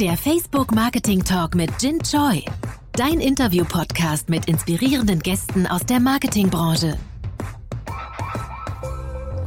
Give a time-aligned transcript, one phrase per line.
[0.00, 2.44] Der Facebook Marketing Talk mit Jin Choi.
[2.92, 6.96] Dein Interview-Podcast mit inspirierenden Gästen aus der Marketingbranche.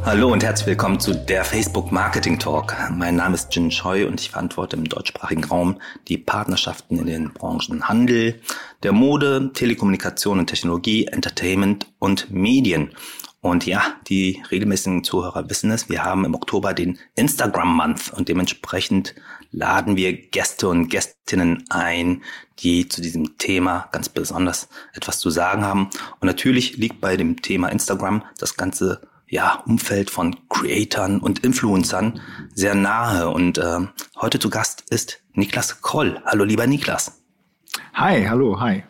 [0.04, 2.76] Hallo und herzlich willkommen zu der Facebook Marketing Talk.
[2.92, 5.80] Mein Name ist Jin Choi und ich verantworte im deutschsprachigen Raum
[6.10, 8.42] die Partnerschaften in den Branchen Handel,
[8.84, 12.92] der Mode, Telekommunikation und Technologie, Entertainment und Medien.
[13.40, 18.28] Und ja, die regelmäßigen Zuhörer wissen es, wir haben im Oktober den Instagram Month und
[18.28, 19.16] dementsprechend
[19.52, 22.24] laden wir Gäste und Gästinnen ein,
[22.60, 25.90] die zu diesem Thema ganz besonders etwas zu sagen haben.
[26.20, 32.22] Und natürlich liegt bei dem Thema Instagram das ganze ja, Umfeld von Creatern und Influencern
[32.54, 33.30] sehr nahe.
[33.30, 33.80] Und äh,
[34.20, 36.22] heute zu Gast ist Niklas Kroll.
[36.26, 37.22] Hallo, lieber Niklas.
[37.94, 38.84] Hi, hallo, hi.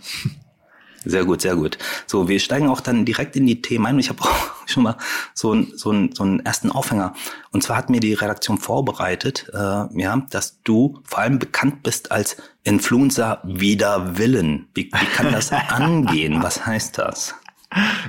[1.03, 1.79] Sehr gut, sehr gut.
[2.05, 3.99] So, wir steigen auch dann direkt in die Themen ein.
[3.99, 4.97] Ich habe auch schon mal
[5.33, 7.13] so, ein, so, ein, so einen ersten Aufhänger.
[7.51, 12.11] Und zwar hat mir die Redaktion vorbereitet, äh, ja, dass du vor allem bekannt bist
[12.11, 14.67] als Influencer wider Willen.
[14.75, 16.43] Wie, wie kann das angehen?
[16.43, 17.33] Was heißt das?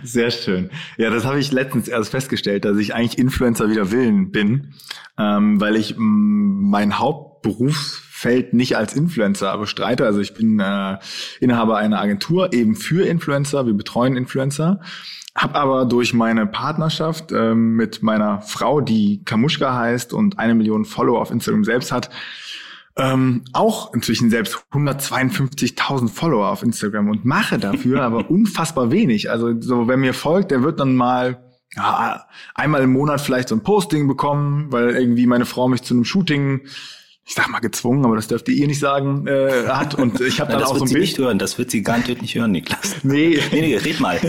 [0.03, 0.70] Sehr schön.
[0.97, 4.75] Ja, das habe ich letztens erst festgestellt, dass ich eigentlich Influencer wider Willen bin,
[5.19, 6.98] ähm, weil ich mein
[8.23, 10.06] Hauptberufsfeld nicht als Influencer bestreite.
[10.06, 10.98] Also ich bin äh,
[11.41, 13.67] Inhaber einer Agentur eben für Influencer.
[13.67, 14.81] Wir betreuen Influencer.
[15.34, 20.84] Hab aber durch meine Partnerschaft ähm, mit meiner Frau, die Kamuschka heißt und eine Million
[20.84, 22.11] Follower auf Instagram selbst hat,
[22.97, 29.31] ähm, auch inzwischen selbst 152.000 Follower auf Instagram und mache dafür aber unfassbar wenig.
[29.31, 31.43] Also so, wer mir folgt, der wird dann mal
[31.75, 35.95] ja, einmal im Monat vielleicht so ein Posting bekommen, weil irgendwie meine Frau mich zu
[35.95, 36.61] einem Shooting
[37.33, 39.94] ich sag mal gezwungen, aber das dürft ihr nicht sagen, äh, hat.
[39.94, 41.00] Und ich habe dann auch so ein Bild.
[41.00, 42.97] nicht hören, das wird sie garantiert nicht hören, Niklas.
[43.05, 43.41] Nee.
[43.50, 44.20] nee, nee, red mal.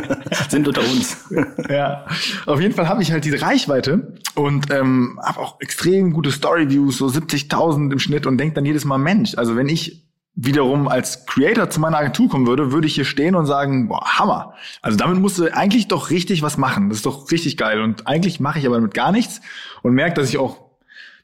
[0.48, 1.16] Sind unter uns.
[1.68, 2.06] ja.
[2.46, 6.98] Auf jeden Fall habe ich halt diese Reichweite und ähm, habe auch extrem gute Storyviews,
[6.98, 10.04] so 70.000 im Schnitt und denk dann jedes Mal, Mensch, also wenn ich
[10.36, 14.04] wiederum als Creator zu meiner Agentur kommen würde, würde ich hier stehen und sagen, boah,
[14.04, 14.54] Hammer.
[14.80, 16.88] Also damit musst du eigentlich doch richtig was machen.
[16.88, 17.80] Das ist doch richtig geil.
[17.80, 19.40] Und eigentlich mache ich aber damit gar nichts
[19.82, 20.63] und merke, dass ich auch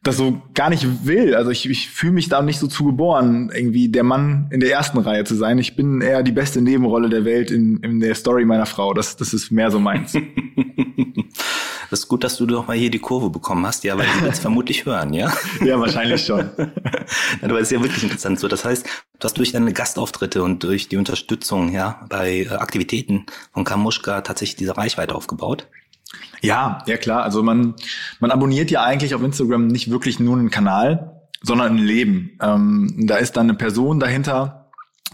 [0.03, 1.35] das so gar nicht will.
[1.35, 4.73] Also ich, ich fühle mich da nicht so zu geboren, irgendwie der Mann in der
[4.73, 5.59] ersten Reihe zu sein.
[5.59, 8.95] Ich bin eher die beste Nebenrolle der Welt in, in der Story meiner Frau.
[8.95, 10.17] Das, das ist mehr so meins.
[11.91, 14.23] Das ist gut, dass du doch mal hier die Kurve bekommen hast, ja, weil sie
[14.23, 15.33] wird es vermutlich hören, ja?
[15.61, 16.49] Ja, wahrscheinlich schon.
[17.43, 18.47] Aber es ist ja wirklich interessant so.
[18.47, 23.27] Das heißt, du hast durch deine Gastauftritte und durch die Unterstützung, ja, bei äh, Aktivitäten
[23.53, 25.67] von Kamuschka tatsächlich diese Reichweite aufgebaut.
[26.41, 27.23] Ja, ja klar.
[27.23, 27.75] Also man,
[28.19, 32.39] man abonniert ja eigentlich auf Instagram nicht wirklich nur einen Kanal, sondern ein Leben.
[32.41, 34.61] Ähm, da ist dann eine Person dahinter,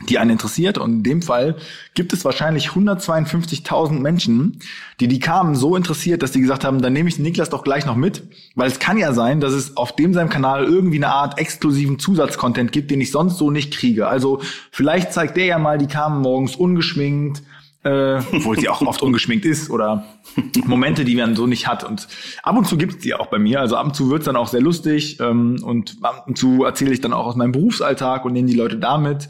[0.09, 0.79] die einen interessiert.
[0.79, 1.57] Und in dem Fall
[1.95, 4.59] gibt es wahrscheinlich 152.000 Menschen,
[5.01, 7.87] die die kamen so interessiert, dass die gesagt haben, dann nehme ich Niklas doch gleich
[7.87, 8.23] noch mit.
[8.55, 11.99] Weil es kann ja sein, dass es auf dem seinem Kanal irgendwie eine Art exklusiven
[11.99, 14.07] Zusatzcontent gibt, den ich sonst so nicht kriege.
[14.07, 17.43] Also vielleicht zeigt der ja mal, die kamen morgens ungeschminkt,
[17.87, 20.05] äh, obwohl sie auch oft ungeschminkt ist oder
[20.67, 21.85] Momente, die man so nicht hat.
[21.85, 22.09] Und
[22.43, 23.61] ab und zu gibt es die auch bei mir.
[23.61, 26.93] Also ab und zu wird's dann auch sehr lustig ähm, und ab und zu erzähle
[26.93, 29.29] ich dann auch aus meinem Berufsalltag und nehme die Leute damit,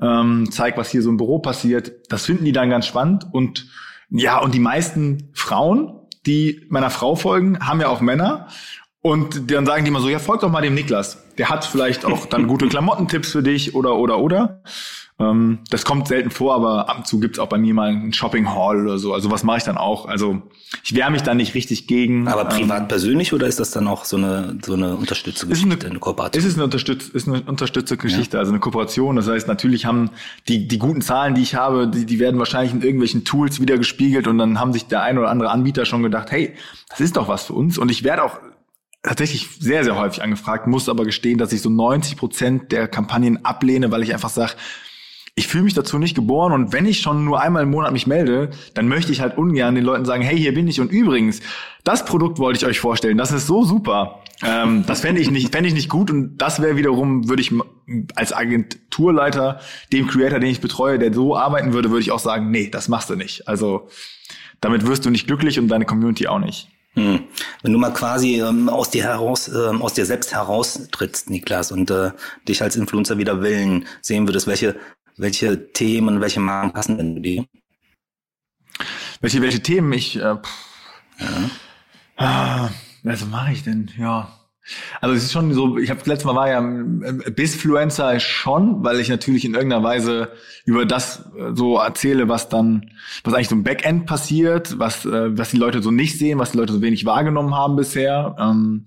[0.00, 1.92] ähm, zeig, was hier so im Büro passiert.
[2.08, 3.66] Das finden die dann ganz spannend und
[4.08, 5.92] ja, und die meisten Frauen,
[6.26, 8.46] die meiner Frau folgen, haben ja auch Männer.
[9.02, 11.24] Und dann sagen die immer so, ja, folg doch mal dem Niklas.
[11.38, 14.62] Der hat vielleicht auch dann gute Klamottentipps für dich oder, oder, oder.
[15.18, 18.12] Ähm, das kommt selten vor, aber ab und zu gibt's auch bei mir mal einen
[18.12, 19.14] Shopping Hall oder so.
[19.14, 20.06] Also was mache ich dann auch?
[20.06, 20.42] Also
[20.84, 22.28] ich wehre mich da nicht richtig gegen.
[22.28, 25.86] Aber privat ähm, persönlich oder ist das dann auch so eine so eine unterstützende Geschichte,
[25.86, 26.38] eine, Kooperation?
[26.38, 28.40] Es ist eine, Unterstütz ist eine unterstützende Geschichte, ja.
[28.40, 29.16] also eine Kooperation.
[29.16, 30.10] Das heißt, natürlich haben
[30.48, 33.78] die die guten Zahlen, die ich habe, die, die werden wahrscheinlich in irgendwelchen Tools wieder
[33.78, 36.54] gespiegelt und dann haben sich der ein oder andere Anbieter schon gedacht, hey,
[36.90, 37.78] das ist doch was für uns.
[37.78, 38.38] Und ich werde auch
[39.02, 43.44] tatsächlich sehr, sehr häufig angefragt, muss aber gestehen, dass ich so 90 Prozent der Kampagnen
[43.44, 44.54] ablehne, weil ich einfach sage,
[45.38, 48.06] ich fühle mich dazu nicht geboren und wenn ich schon nur einmal im Monat mich
[48.06, 51.40] melde, dann möchte ich halt ungern den Leuten sagen, hey, hier bin ich und übrigens,
[51.84, 54.22] das Produkt wollte ich euch vorstellen, das ist so super.
[54.42, 57.52] Ähm, das fände ich nicht, fände ich nicht gut und das wäre wiederum, würde ich
[58.14, 59.60] als Agenturleiter
[59.92, 62.88] dem Creator, den ich betreue, der so arbeiten würde, würde ich auch sagen, nee, das
[62.88, 63.46] machst du nicht.
[63.46, 63.88] Also
[64.62, 66.68] damit wirst du nicht glücklich und deine Community auch nicht.
[66.94, 67.24] Hm.
[67.62, 71.90] Wenn du mal quasi ähm, aus dir heraus, ähm, aus dir selbst heraustrittst, Niklas, und
[71.90, 72.12] äh,
[72.48, 74.76] dich als Influencer wieder Willen sehen würdest, welche
[75.16, 77.44] welche Themen, welche Marken passen denn zu dir?
[79.20, 80.40] Welche, welche Themen ich, äh, ja.
[82.16, 82.70] Ah,
[83.02, 83.90] was mache ich denn?
[83.98, 84.32] Ja.
[85.00, 88.98] Also es ist schon so, ich habe letztes Mal war ja äh, Bisfluencer schon, weil
[88.98, 90.32] ich natürlich in irgendeiner Weise
[90.64, 92.90] über das äh, so erzähle, was dann,
[93.22, 96.50] was eigentlich so im Backend passiert, was, äh, was die Leute so nicht sehen, was
[96.50, 98.34] die Leute so wenig wahrgenommen haben bisher.
[98.38, 98.84] Ähm,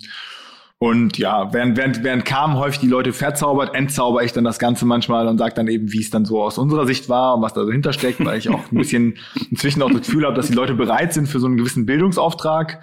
[0.82, 4.86] Und ja, während, während, während kamen häufig die Leute verzaubert, entzauber ich dann das Ganze
[4.86, 7.54] manchmal und sage dann eben, wie es dann so aus unserer Sicht war und was
[7.54, 9.18] da dahinter steckt, weil ich auch ein bisschen
[9.52, 12.82] inzwischen auch das Gefühl habe, dass die Leute bereit sind für so einen gewissen Bildungsauftrag.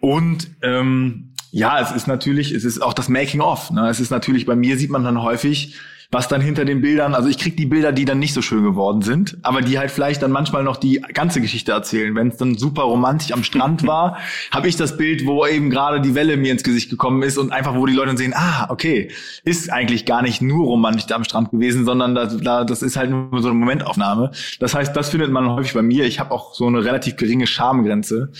[0.00, 3.70] Und ähm, ja, es ist natürlich, es ist auch das Making of.
[3.70, 3.90] Ne?
[3.90, 5.76] Es ist natürlich, bei mir sieht man dann häufig,
[6.10, 8.62] was dann hinter den Bildern, also ich krieg die Bilder, die dann nicht so schön
[8.62, 12.14] geworden sind, aber die halt vielleicht dann manchmal noch die ganze Geschichte erzählen.
[12.14, 14.18] Wenn es dann super romantisch am Strand war,
[14.50, 17.52] habe ich das Bild, wo eben gerade die Welle mir ins Gesicht gekommen ist und
[17.52, 19.10] einfach, wo die Leute dann sehen, ah, okay,
[19.44, 23.40] ist eigentlich gar nicht nur romantisch am Strand gewesen, sondern das, das ist halt nur
[23.40, 24.30] so eine Momentaufnahme.
[24.60, 26.04] Das heißt, das findet man häufig bei mir.
[26.04, 28.30] Ich habe auch so eine relativ geringe Schamgrenze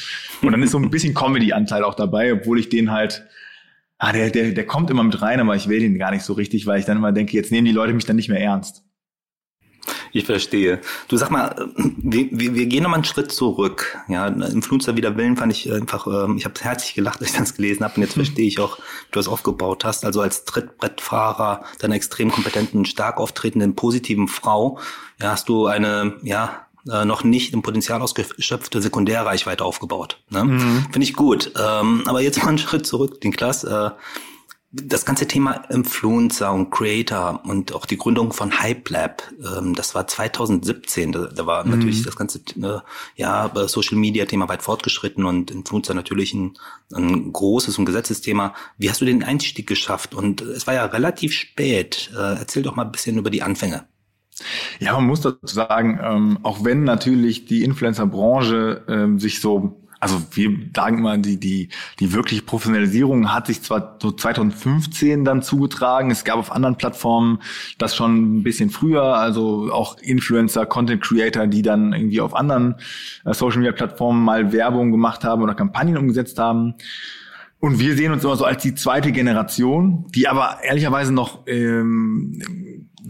[0.43, 3.25] und dann ist so ein bisschen Comedy-Anteil auch dabei, obwohl ich den halt
[4.05, 6.35] ah, der, der, der kommt immer mit rein, aber ich will den gar nicht so
[6.35, 8.85] richtig, weil ich dann immer denke, jetzt nehmen die Leute mich dann nicht mehr ernst.
[10.13, 10.81] Ich verstehe.
[11.09, 13.99] Du sag mal, wir, wir, wir gehen nochmal einen Schritt zurück.
[14.09, 17.55] Ja, Influencer wider Willen fand ich einfach, ähm, ich habe herzlich gelacht, als ich das
[17.55, 20.05] gelesen habe und jetzt verstehe ich auch, wie du das aufgebaut hast.
[20.05, 24.79] Also als Trittbrettfahrer, deiner extrem kompetenten, stark auftretenden, positiven Frau,
[25.21, 30.23] ja, hast du eine, ja, äh, noch nicht im Potenzial ausgeschöpfte Sekundärreichweite aufgebaut.
[30.31, 30.45] Ne?
[30.45, 30.87] Mhm.
[30.91, 31.53] Finde ich gut.
[31.57, 33.65] Ähm, aber jetzt mal einen Schritt zurück, den Klass.
[33.65, 33.91] Äh,
[34.77, 39.23] das ganze Thema Influencer und Creator und auch die Gründung von Hype Lab,
[39.57, 41.13] ähm, das war 2017.
[41.13, 41.71] Da, da war mhm.
[41.71, 42.81] natürlich das ganze äh,
[43.15, 46.59] ja, Social Media Thema weit fortgeschritten und Influencer natürlich ein,
[46.93, 48.53] ein großes und gesetztes Thema.
[48.77, 50.15] Wie hast du den Einstieg geschafft?
[50.15, 52.11] Und es war ja relativ spät.
[52.13, 53.87] Äh, erzähl doch mal ein bisschen über die Anfänge.
[54.81, 60.21] Ja, man muss dazu sagen, ähm, auch wenn natürlich die Influencer-Branche ähm, sich so also
[60.33, 66.11] wir sagen mal, die, die, die wirkliche Professionalisierung hat sich zwar so 2015 dann zugetragen.
[66.11, 67.39] Es gab auf anderen Plattformen
[67.79, 72.75] das schon ein bisschen früher, also auch Influencer, Content Creator, die dann irgendwie auf anderen
[73.25, 76.75] äh, Social Media Plattformen mal Werbung gemacht haben oder Kampagnen umgesetzt haben.
[77.59, 82.43] Und wir sehen uns immer so als die zweite Generation, die aber ehrlicherweise noch ähm,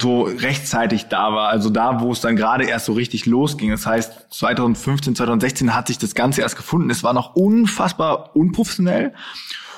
[0.00, 1.48] so rechtzeitig da war.
[1.48, 3.70] Also da, wo es dann gerade erst so richtig losging.
[3.70, 6.90] Das heißt, 2015, 2016 hat sich das Ganze erst gefunden.
[6.90, 9.14] Es war noch unfassbar unprofessionell.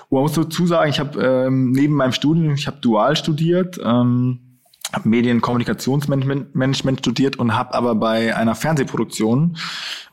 [0.09, 3.79] Und man muss dazu sagen, ich habe ähm, neben meinem Studium, ich habe dual studiert,
[3.85, 4.46] ähm,
[5.05, 9.57] Medienkommunikationsmanagement studiert und habe aber bei einer Fernsehproduktion,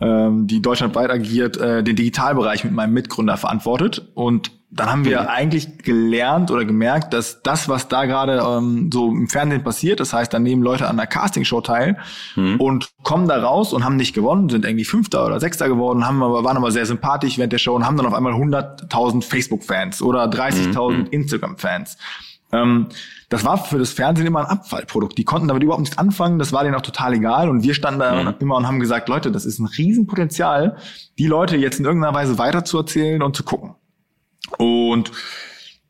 [0.02, 4.10] ähm, die deutschlandweit agiert, äh, den Digitalbereich mit meinem Mitgründer verantwortet.
[4.16, 5.28] Und dann haben wir mhm.
[5.28, 10.14] eigentlich gelernt oder gemerkt, dass das, was da gerade ähm, so im Fernsehen passiert, das
[10.14, 11.98] heißt, dann nehmen Leute an der Castingshow teil
[12.36, 12.60] mhm.
[12.60, 16.24] und kommen da raus und haben nicht gewonnen, sind irgendwie Fünfter oder Sechster geworden, haben
[16.24, 20.02] aber, waren aber sehr sympathisch während der Show und haben dann auf einmal 100.000 Facebook-Fans
[20.02, 21.08] oder 30.000 mhm.
[21.12, 21.98] Instagram-Fans.
[22.54, 22.88] Ähm,
[23.30, 25.18] das war für das Fernsehen immer ein Abfallprodukt.
[25.18, 27.50] Die konnten damit überhaupt nichts anfangen, das war denen auch total egal.
[27.50, 28.36] Und wir standen da mhm.
[28.40, 30.78] immer und haben gesagt, Leute, das ist ein Riesenpotenzial,
[31.18, 33.76] die Leute jetzt in irgendeiner Weise weiterzuerzählen und zu gucken.
[34.58, 35.12] Und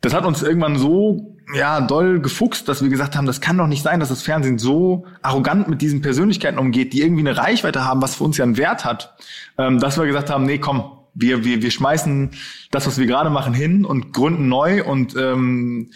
[0.01, 3.67] das hat uns irgendwann so ja doll gefuchst, dass wir gesagt haben, das kann doch
[3.67, 7.83] nicht sein, dass das Fernsehen so arrogant mit diesen Persönlichkeiten umgeht, die irgendwie eine Reichweite
[7.83, 9.15] haben, was für uns ja einen Wert hat,
[9.57, 10.83] ähm, dass wir gesagt haben, nee, komm,
[11.13, 12.31] wir wir wir schmeißen
[12.71, 15.91] das, was wir gerade machen, hin und gründen neu und ähm,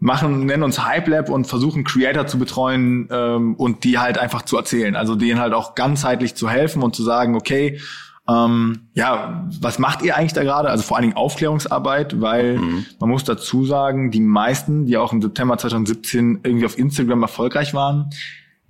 [0.00, 4.42] machen, nennen uns Hype Lab und versuchen Creator zu betreuen ähm, und die halt einfach
[4.42, 4.94] zu erzählen.
[4.94, 7.80] Also denen halt auch ganzheitlich zu helfen und zu sagen, okay,
[8.28, 10.68] ähm, ja, was macht ihr eigentlich da gerade?
[10.68, 12.86] Also vor allen Dingen Aufklärungsarbeit, weil mhm.
[13.00, 17.72] man muss dazu sagen, die meisten, die auch im September 2017 irgendwie auf Instagram erfolgreich
[17.72, 18.10] waren,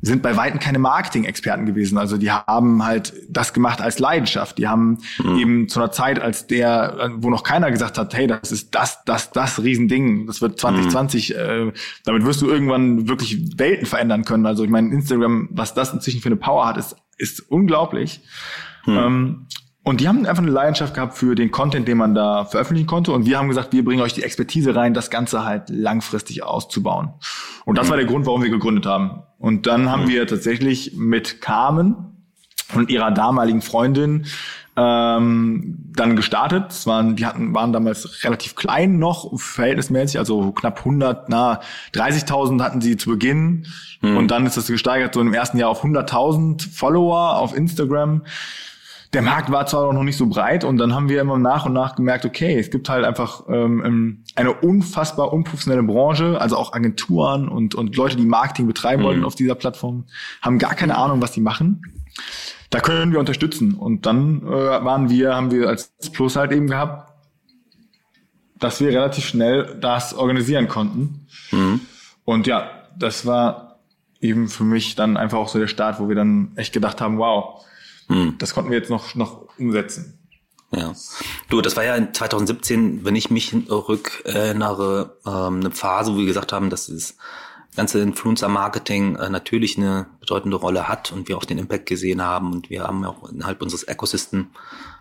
[0.01, 1.99] sind bei Weitem keine Marketing-Experten gewesen.
[1.99, 4.59] Also die haben halt das gemacht als Leidenschaft.
[4.59, 5.39] Die haben mhm.
[5.39, 9.05] eben zu einer Zeit, als der, wo noch keiner gesagt hat, hey, das ist das,
[9.05, 10.27] das, das Riesending.
[10.27, 11.37] Das wird 2020, mhm.
[11.37, 11.73] äh,
[12.05, 14.47] damit wirst du irgendwann wirklich Welten verändern können.
[14.47, 18.21] Also ich meine, Instagram, was das inzwischen für eine Power hat, ist, ist unglaublich.
[18.87, 18.97] Mhm.
[18.97, 19.47] Ähm,
[19.89, 23.11] und die haben einfach eine Leidenschaft gehabt für den Content, den man da veröffentlichen konnte.
[23.11, 27.15] Und wir haben gesagt, wir bringen euch die Expertise rein, das Ganze halt langfristig auszubauen.
[27.65, 27.91] Und das mhm.
[27.93, 29.23] war der Grund, warum wir gegründet haben.
[29.39, 30.09] Und dann haben mhm.
[30.09, 32.27] wir tatsächlich mit Carmen
[32.75, 34.27] und ihrer damaligen Freundin
[34.77, 36.67] ähm, dann gestartet.
[36.69, 41.61] Es waren, die hatten, waren damals relativ klein noch, verhältnismäßig, also knapp 100, na,
[41.95, 43.67] 30.000 hatten sie zu Beginn.
[44.03, 44.19] Mhm.
[44.19, 48.21] Und dann ist das gesteigert so im ersten Jahr auf 100.000 Follower auf Instagram
[49.13, 51.73] der Markt war zwar noch nicht so breit und dann haben wir immer nach und
[51.73, 57.49] nach gemerkt, okay, es gibt halt einfach ähm, eine unfassbar unprofessionelle Branche, also auch Agenturen
[57.49, 59.07] und, und Leute, die Marketing betreiben mhm.
[59.07, 60.05] wollen auf dieser Plattform,
[60.43, 61.83] haben gar keine Ahnung, was die machen.
[62.71, 63.75] Da können wir unterstützen.
[63.75, 67.11] Und dann äh, waren wir, haben wir als Plus halt eben gehabt,
[68.59, 71.27] dass wir relativ schnell das organisieren konnten.
[71.51, 71.81] Mhm.
[72.25, 73.79] Und ja, das war
[74.21, 77.19] eben für mich dann einfach auch so der Start, wo wir dann echt gedacht haben,
[77.19, 77.65] wow,
[78.09, 78.37] hm.
[78.39, 80.19] Das konnten wir jetzt noch, noch umsetzen.
[80.71, 80.95] Ja.
[81.49, 86.53] Du, das war ja 2017, wenn ich mich rückerinnere, ähm, eine Phase, wo wir gesagt
[86.53, 87.17] haben, dass das
[87.75, 92.53] ganze Influencer-Marketing äh, natürlich eine bedeutende Rolle hat und wir auch den Impact gesehen haben
[92.53, 94.49] und wir haben auch innerhalb unseres Ecosystem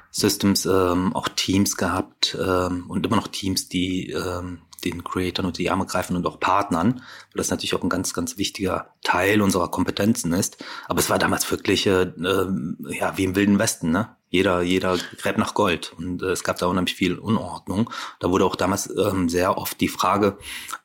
[0.09, 5.57] Systems ähm, auch Teams gehabt ähm, und immer noch Teams, die ähm, den Creatoren unter
[5.57, 9.41] die Arme greifen und auch Partnern, weil das natürlich auch ein ganz, ganz wichtiger Teil
[9.41, 10.63] unserer Kompetenzen ist.
[10.87, 14.16] Aber es war damals wirklich äh, ja wie im Wilden Westen, ne?
[14.29, 17.89] Jeder, jeder gräbt nach Gold und äh, es gab da unheimlich viel Unordnung.
[18.19, 20.37] Da wurde auch damals ähm, sehr oft die Frage,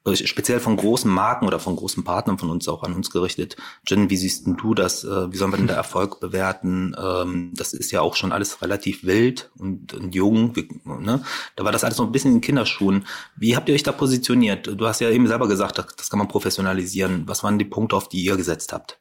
[0.05, 3.57] äh, speziell von großen Marken oder von großen Partnern von uns auch an uns gerichtet.
[3.87, 5.03] Jen, wie siehst denn du das?
[5.03, 6.95] Äh, wie sollen wir denn da Erfolg bewerten?
[6.97, 10.55] Ähm, das ist ja auch schon alles relativ wild und, und jung.
[10.55, 11.25] Wie, ne?
[11.57, 13.07] Da war das alles noch ein bisschen in Kinderschuhen.
[13.37, 14.69] Wie habt ihr euch da positioniert?
[14.69, 17.25] Du hast ja eben selber gesagt, das, das kann man professionalisieren.
[17.27, 19.01] Was waren die Punkte, auf die ihr gesetzt habt?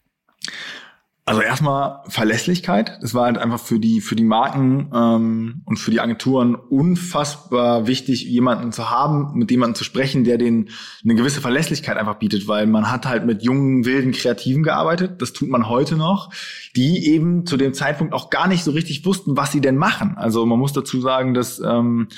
[1.32, 2.98] Also erstmal Verlässlichkeit.
[3.02, 7.88] Das war halt einfach für die für die Marken ähm, und für die Agenturen unfassbar
[7.88, 10.68] wichtig, jemanden zu haben, mit jemandem zu sprechen, der den
[11.06, 15.22] eine gewisse Verlässlichkeit einfach bietet, weil man hat halt mit jungen wilden Kreativen gearbeitet.
[15.22, 16.34] Das tut man heute noch,
[16.76, 20.18] die eben zu dem Zeitpunkt auch gar nicht so richtig wussten, was sie denn machen.
[20.18, 22.10] Also man muss dazu sagen, dass ähm,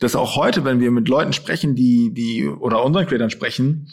[0.00, 3.88] dass auch heute, wenn wir mit Leuten sprechen, die, die, oder unseren Creators sprechen,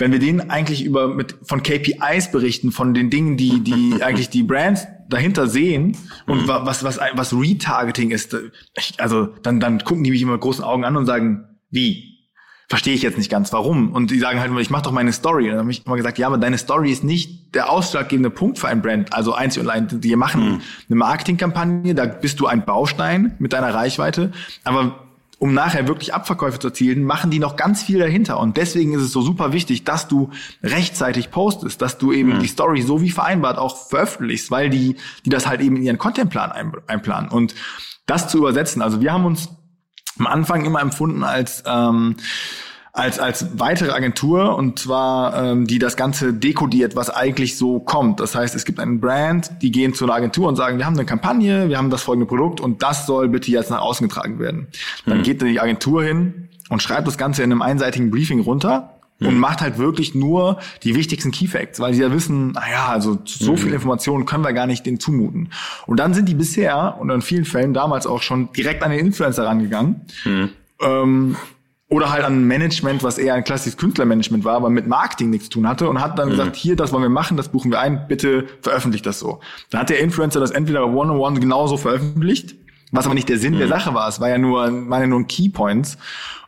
[0.00, 4.30] wenn wir denen eigentlich über, mit, von KPIs berichten, von den Dingen, die, die eigentlich
[4.30, 6.48] die Brands dahinter sehen und mhm.
[6.48, 8.34] was, was, was Retargeting ist,
[8.98, 12.08] also, dann, dann gucken die mich immer mit großen Augen an und sagen, wie?
[12.68, 13.92] Verstehe ich jetzt nicht ganz, warum?
[13.92, 15.46] Und die sagen halt immer, ich mache doch meine Story.
[15.46, 18.60] Und dann habe ich immer gesagt, ja, aber deine Story ist nicht der ausschlaggebende Punkt
[18.60, 19.12] für ein Brand.
[19.12, 20.60] Also einzig und allein, wir machen mhm.
[20.88, 24.30] eine Marketingkampagne, da bist du ein Baustein mit deiner Reichweite.
[24.62, 25.09] Aber
[25.40, 28.38] um nachher wirklich Abverkäufe zu erzielen, machen die noch ganz viel dahinter.
[28.38, 30.28] Und deswegen ist es so super wichtig, dass du
[30.62, 32.40] rechtzeitig postest, dass du eben mhm.
[32.40, 35.96] die Story so wie vereinbart auch veröffentlichst, weil die, die das halt eben in ihren
[35.96, 36.52] Contentplan
[36.86, 37.30] einplanen.
[37.30, 37.54] Und
[38.04, 39.48] das zu übersetzen, also wir haben uns
[40.18, 42.16] am Anfang immer empfunden als ähm,
[42.92, 48.20] als, als weitere Agentur und zwar ähm, die das Ganze dekodiert, was eigentlich so kommt.
[48.20, 50.96] Das heißt, es gibt einen Brand, die gehen zu einer Agentur und sagen, wir haben
[50.96, 54.38] eine Kampagne, wir haben das folgende Produkt und das soll bitte jetzt nach außen getragen
[54.38, 54.66] werden.
[55.06, 55.22] Dann mhm.
[55.22, 59.40] geht die Agentur hin und schreibt das Ganze in einem einseitigen Briefing runter und mhm.
[59.40, 63.52] macht halt wirklich nur die wichtigsten Key Facts, weil sie ja wissen, naja, also so
[63.52, 63.56] mhm.
[63.58, 65.50] viel Informationen können wir gar nicht denen zumuten.
[65.86, 69.00] Und dann sind die bisher und in vielen Fällen damals auch schon direkt an den
[69.00, 70.02] Influencer rangegangen.
[70.24, 70.48] Mhm.
[70.80, 71.36] Ähm,
[71.90, 75.54] oder halt an Management, was eher ein klassisches Künstlermanagement war, aber mit Marketing nichts zu
[75.54, 76.32] tun hatte und hat dann mhm.
[76.32, 79.40] gesagt, hier, das wollen wir machen, das buchen wir ein, bitte veröffentlicht das so.
[79.70, 82.54] Dann hat der Influencer das entweder one-on-one genauso veröffentlicht,
[82.90, 83.58] was aber nicht der Sinn mhm.
[83.58, 84.08] der Sache war.
[84.08, 85.96] Es war ja nur, waren ja nur Keypoints.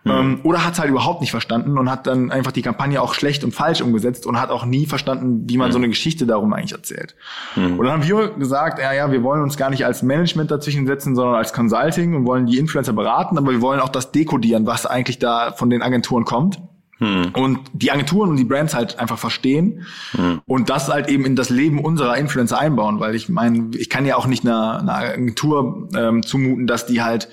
[0.05, 0.11] Mhm.
[0.11, 3.15] Ähm, oder hat es halt überhaupt nicht verstanden und hat dann einfach die Kampagne auch
[3.15, 5.73] schlecht und falsch umgesetzt und hat auch nie verstanden, wie man mhm.
[5.73, 7.15] so eine Geschichte darum eigentlich erzählt.
[7.55, 7.79] Mhm.
[7.79, 10.87] Und dann haben wir gesagt, ja, ja, wir wollen uns gar nicht als Management dazwischen
[10.87, 14.67] setzen, sondern als Consulting und wollen die Influencer beraten, aber wir wollen auch das dekodieren,
[14.67, 16.61] was eigentlich da von den Agenturen kommt.
[17.03, 17.33] Hm.
[17.35, 20.41] Und die Agenturen und die Brands halt einfach verstehen hm.
[20.47, 24.07] und das halt eben in das Leben unserer Influencer einbauen, weil ich meine, ich kann
[24.07, 27.29] ja auch nicht einer, einer Agentur ähm, zumuten, dass die halt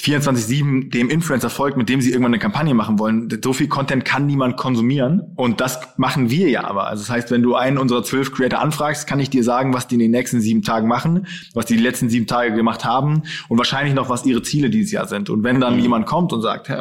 [0.00, 3.28] 24-7 dem Influencer folgt, mit dem sie irgendwann eine Kampagne machen wollen.
[3.42, 6.86] So viel Content kann niemand konsumieren und das machen wir ja aber.
[6.86, 9.88] Also das heißt, wenn du einen unserer zwölf Creator anfragst, kann ich dir sagen, was
[9.88, 13.22] die in den nächsten sieben Tagen machen, was die die letzten sieben Tage gemacht haben
[13.48, 15.28] und wahrscheinlich noch, was ihre Ziele dieses Jahr sind.
[15.28, 15.80] Und wenn dann mhm.
[15.80, 16.78] jemand kommt und sagt, hey,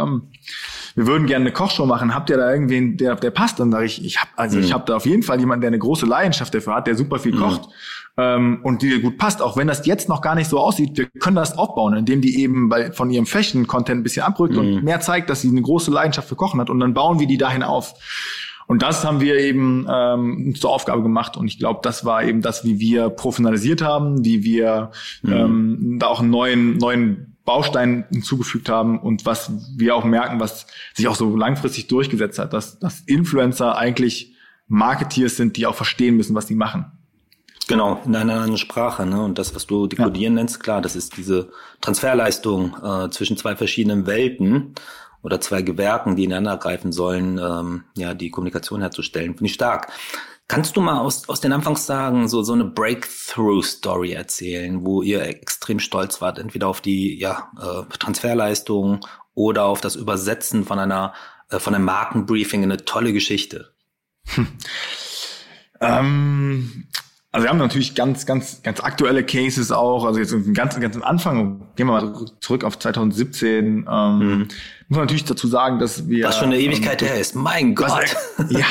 [0.95, 3.59] wir würden gerne eine Kochshow machen, habt ihr da irgendwen, der, der passt?
[3.59, 4.63] Dann sage ich, ich habe also mhm.
[4.63, 7.19] ich habe da auf jeden Fall jemanden, der eine große Leidenschaft dafür hat, der super
[7.19, 7.39] viel mhm.
[7.39, 7.69] kocht
[8.17, 11.07] ähm, und die gut passt, auch wenn das jetzt noch gar nicht so aussieht, wir
[11.19, 14.59] können das aufbauen, indem die eben bei, von ihrem Fashion-Content ein bisschen abrückt mhm.
[14.59, 17.27] und mehr zeigt, dass sie eine große Leidenschaft für Kochen hat und dann bauen wir
[17.27, 17.93] die dahin auf.
[18.67, 22.41] Und das haben wir eben ähm, zur Aufgabe gemacht und ich glaube, das war eben
[22.41, 25.33] das, wie wir professionalisiert haben, wie wir mhm.
[25.33, 30.65] ähm, da auch einen neuen, neuen Baustein hinzugefügt haben und was wir auch merken, was
[30.93, 34.33] sich auch so langfristig durchgesetzt hat, dass, dass Influencer eigentlich
[34.67, 36.91] Marketeers sind, die auch verstehen müssen, was sie machen.
[37.67, 39.05] Genau, in einer anderen Sprache.
[39.05, 39.23] Ne?
[39.23, 40.41] Und das, was du dekodieren ja.
[40.41, 41.49] nennst, klar, das ist diese
[41.81, 44.75] Transferleistung äh, zwischen zwei verschiedenen Welten
[45.23, 49.33] oder zwei Gewerken, die ineinander greifen sollen, ähm, ja, die Kommunikation herzustellen.
[49.33, 49.91] Finde ich stark.
[50.47, 55.79] Kannst du mal aus, aus den Anfangstagen so, so eine Breakthrough-Story erzählen, wo ihr extrem
[55.79, 58.99] stolz wart, entweder auf die ja, äh, Transferleistung
[59.33, 61.13] oder auf das Übersetzen von einer
[61.49, 63.73] äh, von einem Markenbriefing in eine tolle Geschichte?
[64.35, 64.47] Hm.
[65.81, 66.87] Ähm,
[67.35, 70.05] Also wir haben natürlich ganz, ganz, ganz aktuelle Cases auch.
[70.05, 73.85] Also jetzt ganz, ganz am Anfang, gehen wir mal zurück auf 2017.
[73.91, 74.47] Ähm, mhm.
[74.87, 76.27] Muss man natürlich dazu sagen, dass wir.
[76.27, 77.35] Was schon eine Ewigkeit ähm, her ist.
[77.35, 77.89] Mein Gott.
[78.37, 78.65] Was, ja,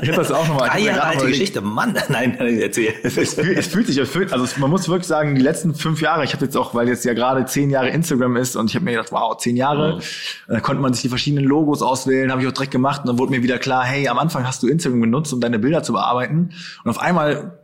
[0.00, 0.70] ich habe das auch nochmal.
[0.70, 1.94] Drei Jahre alte Geschichte, Mann.
[2.08, 2.94] Nein, erzähl.
[3.02, 6.24] Es, es, fühlt, es fühlt sich, also man muss wirklich sagen, die letzten fünf Jahre,
[6.24, 8.86] ich habe jetzt auch, weil jetzt ja gerade zehn Jahre Instagram ist und ich habe
[8.86, 10.00] mir gedacht, wow, zehn Jahre, mhm.
[10.54, 13.18] da konnte man sich die verschiedenen Logos auswählen, habe ich auch direkt gemacht und dann
[13.18, 15.92] wurde mir wieder klar, hey, am Anfang hast du Instagram genutzt, um deine Bilder zu
[15.92, 17.58] bearbeiten und auf einmal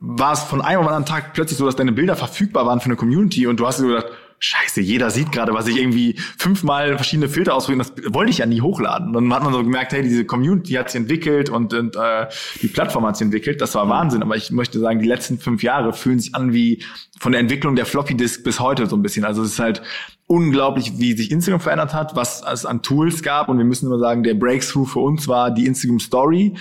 [0.00, 2.86] war es von einem auf anderen Tag plötzlich so, dass deine Bilder verfügbar waren für
[2.86, 4.06] eine Community und du hast dir gedacht,
[4.42, 8.46] Scheiße, jeder sieht gerade, was ich irgendwie fünfmal verschiedene Filter ausprobieren, das wollte ich ja
[8.46, 9.14] nie hochladen.
[9.14, 12.26] Und dann hat man so gemerkt, hey, diese Community hat sich entwickelt und, und äh,
[12.62, 13.60] die Plattform hat sich entwickelt.
[13.60, 14.22] Das war Wahnsinn.
[14.22, 16.82] Aber ich möchte sagen, die letzten fünf Jahre fühlen sich an wie
[17.18, 19.26] von der Entwicklung der Floppy Disk bis heute so ein bisschen.
[19.26, 19.82] Also es ist halt
[20.26, 23.50] unglaublich, wie sich Instagram verändert hat, was es an Tools gab.
[23.50, 26.54] Und wir müssen immer sagen, der Breakthrough für uns war die Instagram Story,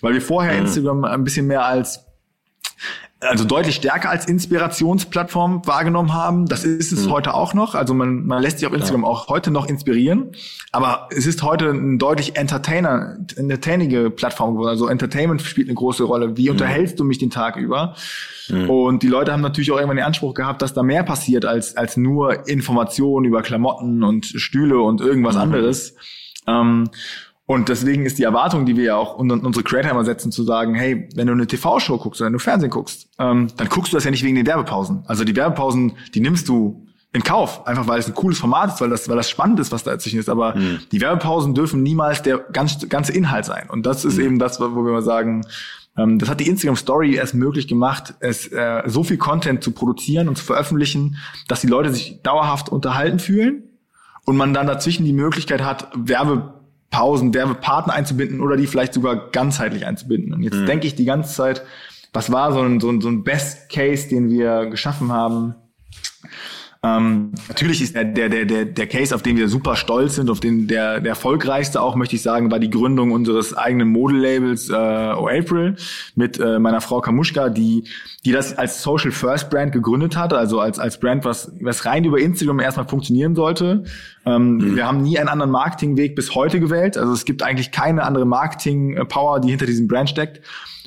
[0.00, 0.66] weil wir vorher mhm.
[0.66, 2.09] Instagram ein bisschen mehr als
[3.20, 6.46] also deutlich stärker als Inspirationsplattform wahrgenommen haben.
[6.46, 7.10] Das ist es mhm.
[7.10, 7.74] heute auch noch.
[7.74, 9.08] Also man, man lässt sich auf Instagram ja.
[9.08, 10.32] auch heute noch inspirieren.
[10.72, 14.70] Aber es ist heute eine deutlich entertainer, entertainige Plattform geworden.
[14.70, 16.36] Also Entertainment spielt eine große Rolle.
[16.36, 16.52] Wie mhm.
[16.52, 17.94] unterhältst du mich den Tag über?
[18.48, 18.70] Mhm.
[18.70, 21.76] Und die Leute haben natürlich auch irgendwann den Anspruch gehabt, dass da mehr passiert als,
[21.76, 25.42] als nur Informationen über Klamotten und Stühle und irgendwas mhm.
[25.42, 25.94] anderes.
[26.46, 26.88] Ähm,
[27.50, 30.76] und deswegen ist die Erwartung, die wir ja auch unsere Creator immer setzen, zu sagen,
[30.76, 33.96] hey, wenn du eine TV-Show guckst oder wenn du Fernsehen guckst, ähm, dann guckst du
[33.96, 35.02] das ja nicht wegen den Werbepausen.
[35.08, 38.80] Also die Werbepausen, die nimmst du in Kauf, einfach weil es ein cooles Format ist,
[38.80, 40.28] weil das, weil das spannend ist, was da dazwischen ist.
[40.28, 40.78] Aber mhm.
[40.92, 43.68] die Werbepausen dürfen niemals der ganz, ganze Inhalt sein.
[43.68, 44.26] Und das ist mhm.
[44.26, 45.44] eben das, wo wir mal sagen,
[45.98, 49.72] ähm, das hat die Instagram Story erst möglich gemacht, es äh, so viel Content zu
[49.72, 51.16] produzieren und zu veröffentlichen,
[51.48, 53.64] dass die Leute sich dauerhaft unterhalten fühlen
[54.24, 56.59] und man dann dazwischen die Möglichkeit hat, Werbe
[56.90, 60.34] Pausen, Werbepartner einzubinden oder die vielleicht sogar ganzheitlich einzubinden.
[60.34, 60.66] Und jetzt mhm.
[60.66, 61.62] denke ich die ganze Zeit,
[62.12, 65.54] was war so ein, so ein, so ein Best Case, den wir geschaffen haben?
[66.82, 70.40] Ähm, natürlich ist der, der, der, der Case, auf den wir super stolz sind, auf
[70.40, 74.72] den der, der erfolgreichste auch, möchte ich sagen, war die Gründung unseres eigenen Modelabels äh,
[74.72, 75.76] O April
[76.14, 77.84] mit äh, meiner Frau Kamuschka, die,
[78.24, 82.04] die das als Social First Brand gegründet hat, also als, als Brand, was, was rein
[82.04, 83.84] über Instagram erstmal funktionieren sollte.
[84.24, 84.76] Ähm, mhm.
[84.76, 86.96] Wir haben nie einen anderen Marketingweg bis heute gewählt.
[86.96, 90.40] Also es gibt eigentlich keine andere Marketing-Power, die hinter diesem Brand steckt.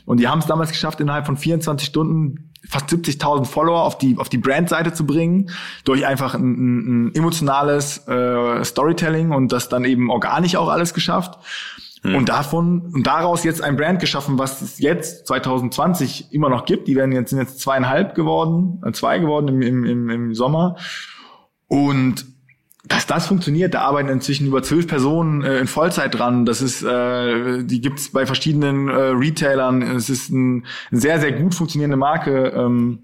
[0.05, 4.17] Und die haben es damals geschafft, innerhalb von 24 Stunden fast 70.000 Follower auf die
[4.17, 5.49] auf die Brandseite zu bringen
[5.83, 10.93] durch einfach ein, ein, ein emotionales äh, Storytelling und das dann eben organisch auch alles
[10.93, 11.39] geschafft
[12.03, 12.15] hm.
[12.15, 16.87] und davon und daraus jetzt ein Brand geschaffen, was es jetzt 2020 immer noch gibt.
[16.87, 20.77] Die werden jetzt sind jetzt zweieinhalb geworden, äh, zwei geworden im, im, im, im Sommer
[21.67, 22.32] und
[22.85, 26.45] dass das funktioniert, da arbeiten inzwischen über zwölf Personen äh, in Vollzeit dran.
[26.45, 29.81] Das ist, äh, die gibt's bei verschiedenen äh, Retailern.
[29.81, 32.51] Es ist ein, eine sehr, sehr gut funktionierende Marke.
[32.53, 32.99] Ähm,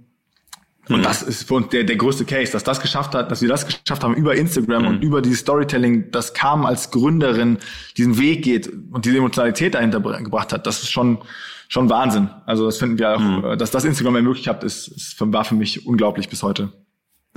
[0.87, 0.95] mhm.
[0.95, 3.47] Und das ist für uns der, der größte Case, dass das geschafft hat, dass wir
[3.47, 4.87] das geschafft haben über Instagram mhm.
[4.89, 7.57] und über dieses Storytelling, das kam als Gründerin
[7.95, 10.67] diesen Weg geht und diese Emotionalität dahinter gebracht hat.
[10.67, 11.19] Das ist schon,
[11.69, 12.29] schon Wahnsinn.
[12.45, 13.57] Also das finden wir auch, mhm.
[13.57, 16.73] dass das Instagram ermöglicht hat, ist, ist, war für mich unglaublich bis heute.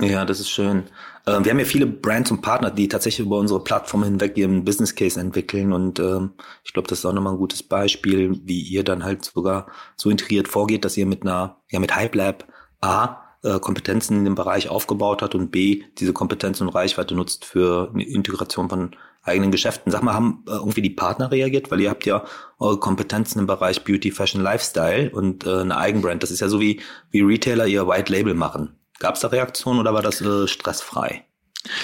[0.01, 0.85] Ja, das ist schön.
[1.27, 4.65] Ähm, wir haben ja viele Brands und Partner, die tatsächlich über unsere Plattform hinweg ihren
[4.65, 6.31] Business Case entwickeln und ähm,
[6.63, 10.09] ich glaube, das ist auch nochmal ein gutes Beispiel, wie ihr dann halt sogar so
[10.09, 12.47] integriert vorgeht, dass ihr mit einer, ja mit HypeLab
[12.81, 17.45] A äh, Kompetenzen in dem Bereich aufgebaut hat und B diese Kompetenzen und Reichweite nutzt
[17.45, 19.91] für eine Integration von eigenen Geschäften.
[19.91, 21.71] Sag mal, haben äh, irgendwie die Partner reagiert?
[21.71, 22.25] Weil ihr habt ja
[22.59, 26.23] eure Kompetenzen im Bereich Beauty, Fashion, Lifestyle und äh, eine Eigenbrand.
[26.23, 28.75] Das ist ja so wie, wie Retailer ihr White Label machen.
[29.03, 31.25] Gab es da Reaktionen oder war das äh, stressfrei?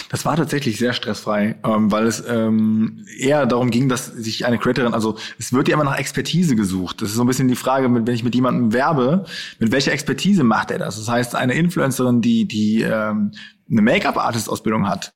[0.08, 4.58] Das war tatsächlich sehr stressfrei, ähm, weil es ähm, eher darum ging, dass sich eine
[4.58, 7.02] Creatorin, also es wird ja immer nach Expertise gesucht.
[7.02, 9.26] Das ist so ein bisschen die Frage, wenn ich mit jemandem werbe,
[9.60, 10.96] mit welcher Expertise macht er das?
[10.96, 13.34] Das heißt, eine Influencerin, die die ähm,
[13.70, 15.12] eine Make-up-Artist-Ausbildung hat,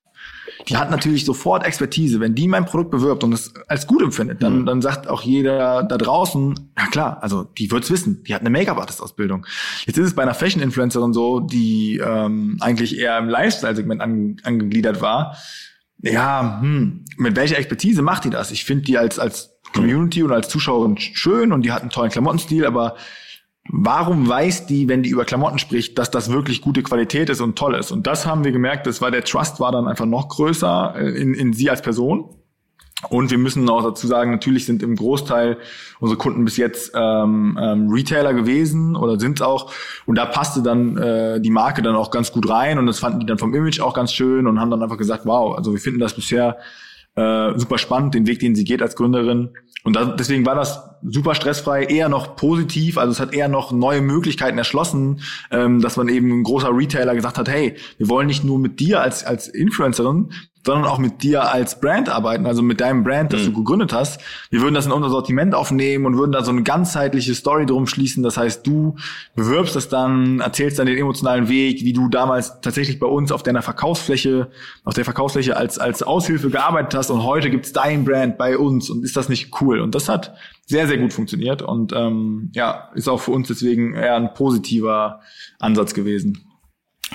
[0.68, 2.20] die hat natürlich sofort Expertise.
[2.20, 4.66] Wenn die mein Produkt bewirbt und es als gut empfindet, dann, mhm.
[4.66, 8.50] dann sagt auch jeder da draußen, ja klar, also die wird's wissen, die hat eine
[8.50, 9.46] Make-up-Artist-Ausbildung.
[9.86, 15.00] Jetzt ist es bei einer Fashion-Influencerin so, die ähm, eigentlich eher im Lifestyle-Segment an, angegliedert
[15.00, 15.36] war.
[16.00, 18.50] Ja, hm, mit welcher Expertise macht die das?
[18.50, 22.10] Ich finde die als, als Community und als Zuschauerin schön und die hat einen tollen
[22.10, 22.96] Klamottenstil, aber
[23.70, 27.56] warum weiß die, wenn die über Klamotten spricht, dass das wirklich gute Qualität ist und
[27.56, 27.92] toll ist?
[27.92, 31.20] Und das haben wir gemerkt, das war der Trust war dann einfach noch größer äh,
[31.20, 32.28] in, in sie als Person.
[33.10, 35.58] Und wir müssen auch dazu sagen, natürlich sind im Großteil
[36.00, 39.72] unsere Kunden bis jetzt ähm, ähm, Retailer gewesen oder sind es auch.
[40.06, 43.20] Und da passte dann äh, die Marke dann auch ganz gut rein und das fanden
[43.20, 45.80] die dann vom Image auch ganz schön und haben dann einfach gesagt, wow, also wir
[45.80, 46.56] finden das bisher
[47.16, 49.50] äh, super spannend, den Weg, den sie geht als Gründerin.
[49.84, 52.96] Und da, deswegen war das super stressfrei, eher noch positiv.
[52.98, 55.20] Also es hat eher noch neue Möglichkeiten erschlossen,
[55.50, 58.80] ähm, dass man eben ein großer Retailer gesagt hat, hey, wir wollen nicht nur mit
[58.80, 60.30] dir als, als Influencerin,
[60.64, 63.46] sondern auch mit dir als Brand arbeiten, also mit deinem Brand, das mhm.
[63.46, 64.20] du gegründet hast.
[64.50, 67.86] Wir würden das in unser Sortiment aufnehmen und würden da so eine ganzheitliche Story drum
[67.86, 68.22] schließen.
[68.22, 68.96] Das heißt, du
[69.34, 73.42] bewirbst es dann, erzählst dann den emotionalen Weg, wie du damals tatsächlich bei uns auf
[73.42, 74.48] deiner Verkaufsfläche,
[74.84, 78.88] auf der Verkaufsfläche als, als Aushilfe gearbeitet hast und heute gibt's dein Brand bei uns
[78.88, 79.80] und ist das nicht cool?
[79.80, 80.34] Und das hat
[80.66, 85.20] sehr, sehr gut funktioniert und ähm, ja, ist auch für uns deswegen eher ein positiver
[85.58, 86.53] Ansatz gewesen.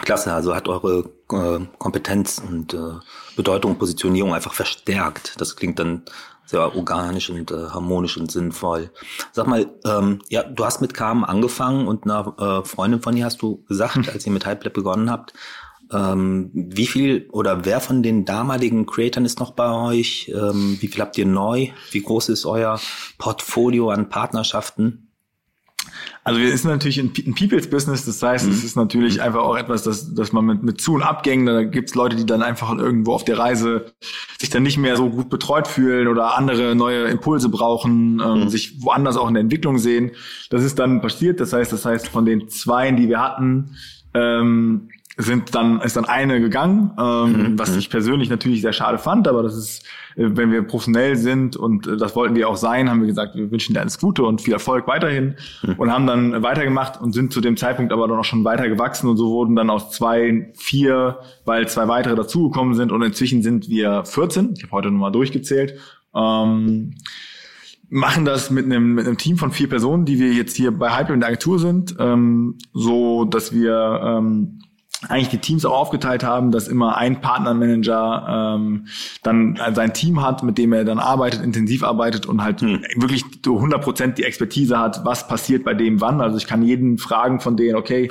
[0.01, 2.99] Klasse, also hat eure äh, Kompetenz und äh,
[3.35, 5.39] Bedeutung und Positionierung einfach verstärkt.
[5.39, 6.03] Das klingt dann
[6.45, 8.91] sehr organisch und äh, harmonisch und sinnvoll.
[9.31, 13.25] Sag mal, ähm, ja, du hast mit Carmen angefangen und einer äh, Freundin von ihr
[13.25, 15.33] hast du gesagt, als ihr mit Hype begonnen habt.
[15.91, 20.31] Ähm, wie viel oder wer von den damaligen Creatoren ist noch bei euch?
[20.33, 21.69] Ähm, wie viel habt ihr neu?
[21.91, 22.79] Wie groß ist euer
[23.17, 25.08] Portfolio an Partnerschaften?
[26.23, 28.51] Also wir sind natürlich ein, People's Business, das heißt, mhm.
[28.51, 29.23] es ist natürlich mhm.
[29.23, 32.25] einfach auch etwas, das, das man mit, mit Zu- und Abgängen, da gibt's Leute, die
[32.25, 33.93] dann einfach irgendwo auf der Reise
[34.39, 38.49] sich dann nicht mehr so gut betreut fühlen oder andere neue Impulse brauchen, ähm, mhm.
[38.49, 40.11] sich woanders auch in der Entwicklung sehen.
[40.49, 43.75] Das ist dann passiert, das heißt, das heißt, von den Zweien, die wir hatten,
[44.13, 47.59] ähm, sind dann ist dann eine gegangen, ähm, mhm.
[47.59, 47.79] was mhm.
[47.79, 49.83] ich persönlich natürlich sehr schade fand, aber das ist,
[50.19, 53.49] wenn wir professionell sind und äh, das wollten wir auch sein, haben wir gesagt, wir
[53.51, 55.75] wünschen dir alles Gute und viel Erfolg weiterhin mhm.
[55.77, 59.09] und haben dann weitergemacht und sind zu dem Zeitpunkt aber dann auch schon weiter gewachsen
[59.09, 63.69] und so wurden dann aus zwei vier, weil zwei weitere dazugekommen sind und inzwischen sind
[63.69, 64.53] wir 14.
[64.57, 65.75] Ich habe heute nochmal durchgezählt.
[66.13, 66.95] Ähm,
[67.89, 70.91] machen das mit einem, mit einem Team von vier Personen, die wir jetzt hier bei
[70.91, 74.59] Hype in der Agentur sind, ähm, so dass wir ähm,
[75.07, 78.87] eigentlich die Teams auch aufgeteilt haben, dass immer ein Partnermanager ähm,
[79.23, 82.83] dann sein Team hat, mit dem er dann arbeitet, intensiv arbeitet und halt hm.
[82.97, 86.19] wirklich 100 Prozent die Expertise hat, was passiert bei dem wann.
[86.19, 88.09] Also ich kann jeden fragen von denen, okay,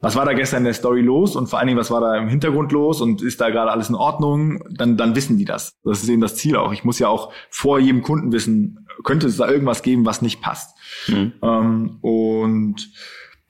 [0.00, 2.16] was war da gestern in der Story los und vor allen Dingen, was war da
[2.16, 5.72] im Hintergrund los und ist da gerade alles in Ordnung, dann, dann wissen die das.
[5.84, 6.72] Das ist eben das Ziel auch.
[6.72, 10.42] Ich muss ja auch vor jedem Kunden wissen, könnte es da irgendwas geben, was nicht
[10.42, 10.76] passt.
[11.06, 11.32] Hm.
[11.42, 12.90] Ähm, und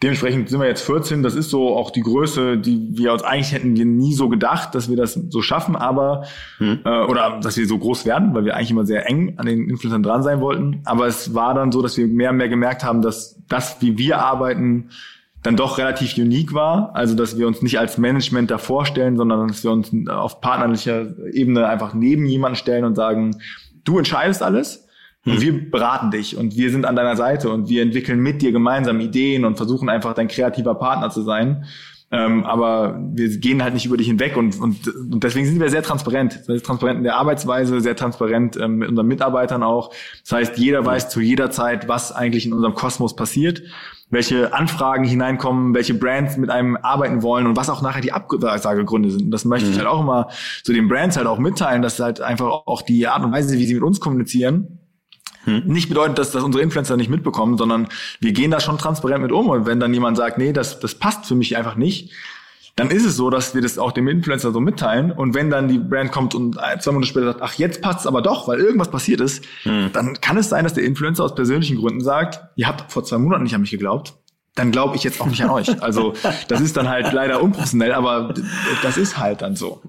[0.03, 1.23] Dementsprechend sind wir jetzt 14.
[1.23, 4.75] Das ist so auch die Größe, die wir uns eigentlich hätten wir nie so gedacht,
[4.75, 6.27] dass wir das so schaffen, aber
[6.59, 6.81] hm.
[6.85, 9.71] äh, oder dass wir so groß werden, weil wir eigentlich immer sehr eng an den
[9.71, 10.83] Influencern dran sein wollten.
[10.85, 13.97] Aber es war dann so, dass wir mehr und mehr gemerkt haben, dass das, wie
[13.97, 14.91] wir arbeiten,
[15.43, 16.95] dann doch relativ unique war.
[16.95, 21.07] Also dass wir uns nicht als Management da vorstellen, sondern dass wir uns auf partnerlicher
[21.33, 23.37] Ebene einfach neben jemanden stellen und sagen,
[23.85, 24.86] du entscheidest alles
[25.27, 25.41] und hm.
[25.41, 29.01] wir beraten dich und wir sind an deiner Seite und wir entwickeln mit dir gemeinsam
[29.01, 31.65] Ideen und versuchen einfach dein kreativer Partner zu sein.
[32.13, 35.69] Ähm, aber wir gehen halt nicht über dich hinweg und, und, und deswegen sind wir
[35.71, 36.41] sehr transparent.
[36.47, 39.91] Sehr transparent in der Arbeitsweise, sehr transparent ähm, mit unseren Mitarbeitern auch.
[40.23, 43.63] Das heißt, jeder weiß zu jeder Zeit, was eigentlich in unserem Kosmos passiert,
[44.09, 49.11] welche Anfragen hineinkommen, welche Brands mit einem arbeiten wollen und was auch nachher die Absagegründe
[49.11, 49.25] sind.
[49.25, 49.73] Und das möchte mhm.
[49.73, 50.29] ich halt auch immer
[50.63, 53.67] zu den Brands halt auch mitteilen, dass halt einfach auch die Art und Weise, wie
[53.67, 54.79] sie mit uns kommunizieren,
[55.47, 55.63] hm.
[55.65, 57.89] Nicht bedeutet, dass das unsere Influencer nicht mitbekommen, sondern
[58.21, 59.49] wir gehen da schon transparent mit um.
[59.49, 62.13] Und wenn dann jemand sagt, nee, das, das passt für mich einfach nicht,
[62.75, 65.13] dann ist es so, dass wir das auch dem Influencer so mitteilen.
[65.13, 68.07] Und wenn dann die Brand kommt und zwei Monate später sagt, ach, jetzt passt es
[68.07, 69.91] aber doch, weil irgendwas passiert ist, hm.
[69.93, 73.19] dann kann es sein, dass der Influencer aus persönlichen Gründen sagt, ihr habt vor zwei
[73.19, 74.15] Monaten nicht an mich geglaubt
[74.57, 75.81] dann glaube ich jetzt auch nicht an euch.
[75.83, 76.15] Also
[76.49, 78.35] das ist dann halt leider unprofessionell, aber
[78.83, 79.83] das ist halt dann so.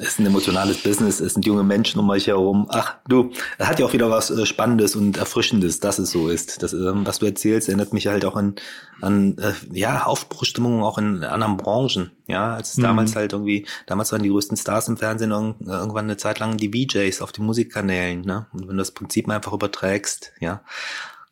[0.00, 2.66] Es ist ein emotionales Business, es sind junge Menschen um euch herum.
[2.70, 6.28] Ach du, das hat ja auch wieder was äh, Spannendes und Erfrischendes, dass es so
[6.28, 6.62] ist.
[6.62, 8.54] Das, ähm, was du erzählst, erinnert mich halt auch an,
[9.02, 12.10] an äh, ja, Aufbruchstimmungen auch in anderen Branchen.
[12.26, 12.82] Ja, als es mhm.
[12.84, 16.70] damals halt irgendwie, damals waren die größten Stars im Fernsehen irgendwann eine Zeit lang die
[16.70, 18.46] VJs auf den Musikkanälen, ne?
[18.54, 20.62] Und wenn du das Prinzip einfach überträgst, ja,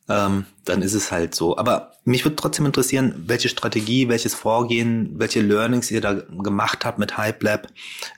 [0.09, 1.57] ähm, dann ist es halt so.
[1.57, 6.99] Aber mich würde trotzdem interessieren, welche Strategie, welches Vorgehen, welche Learnings ihr da gemacht habt
[6.99, 7.69] mit Hype Lab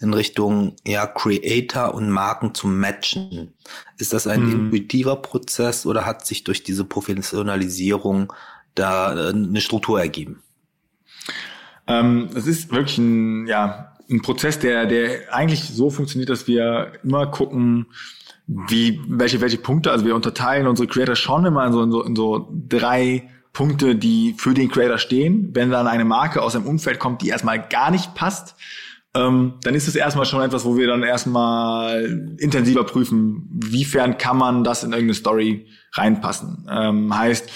[0.00, 3.52] in Richtung ja, Creator und Marken zu matchen.
[3.98, 4.50] Ist das ein hm.
[4.52, 8.32] intuitiver Prozess oder hat sich durch diese Professionalisierung
[8.74, 10.42] da äh, eine Struktur ergeben?
[11.86, 16.92] Ähm, es ist wirklich ein, ja, ein Prozess, der, der eigentlich so funktioniert, dass wir
[17.02, 17.86] immer gucken,
[18.46, 22.02] wie, welche, welche Punkte, also wir unterteilen unsere Creator schon immer in so, in so,
[22.02, 25.50] in so drei Punkte, die für den Creator stehen.
[25.52, 28.56] Wenn dann eine Marke aus einem Umfeld kommt, die erstmal gar nicht passt,
[29.16, 34.36] ähm, dann ist es erstmal schon etwas, wo wir dann erstmal intensiver prüfen, wiefern kann
[34.36, 36.66] man das in irgendeine Story reinpassen.
[36.68, 37.48] Ähm, heißt,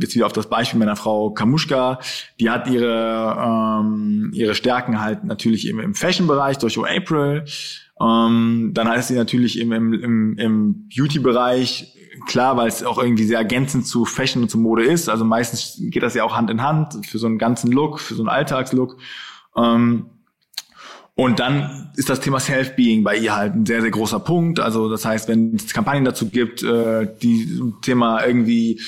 [0.00, 2.00] jetzt wieder auf das Beispiel meiner Frau Kamuschka,
[2.40, 7.44] die hat ihre, ähm, ihre Stärken halt natürlich im, im Fashion-Bereich durch O April,
[8.00, 13.24] ähm, dann heißt sie natürlich im, im, im, im Beauty-Bereich klar, weil es auch irgendwie
[13.24, 15.08] sehr ergänzend zu Fashion und zu Mode ist.
[15.08, 18.14] Also meistens geht das ja auch Hand in Hand für so einen ganzen Look, für
[18.14, 18.96] so einen Alltagslook.
[19.56, 20.06] Ähm,
[21.14, 24.58] und dann ist das Thema Self-Being bei ihr halt ein sehr, sehr großer Punkt.
[24.58, 28.80] Also das heißt, wenn es Kampagnen dazu gibt, äh, die Thema irgendwie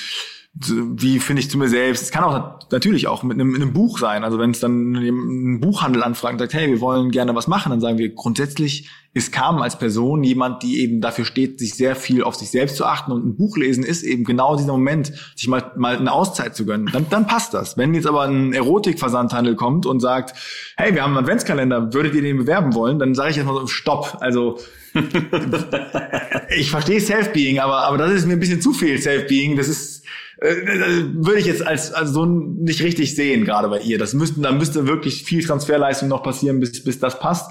[0.54, 2.02] wie finde ich zu mir selbst.
[2.02, 4.22] Es kann auch natürlich auch mit einem, mit einem Buch sein.
[4.22, 7.70] Also wenn es dann ein Buchhandel anfragt und sagt, hey, wir wollen gerne was machen,
[7.70, 11.96] dann sagen wir grundsätzlich ist Carmen als Person jemand, die eben dafür steht, sich sehr
[11.96, 15.12] viel auf sich selbst zu achten und ein Buch lesen ist eben genau dieser Moment,
[15.36, 16.88] sich mal, mal eine Auszeit zu gönnen.
[16.90, 17.76] Dann, dann passt das.
[17.76, 20.34] Wenn jetzt aber ein Erotikversandhandel kommt und sagt,
[20.78, 22.98] hey, wir haben einen Adventskalender, würdet ihr den bewerben wollen?
[22.98, 24.16] Dann sage ich erstmal so, stopp.
[24.20, 24.58] Also
[26.56, 29.56] ich verstehe Self-Being, aber, aber das ist mir ein bisschen zu viel Self-Being.
[29.56, 30.01] Das ist
[30.42, 33.98] würde ich jetzt als, als so nicht richtig sehen, gerade bei ihr.
[33.98, 37.50] Das müssten, da müsste wirklich viel Transferleistung noch passieren, bis, bis das passt.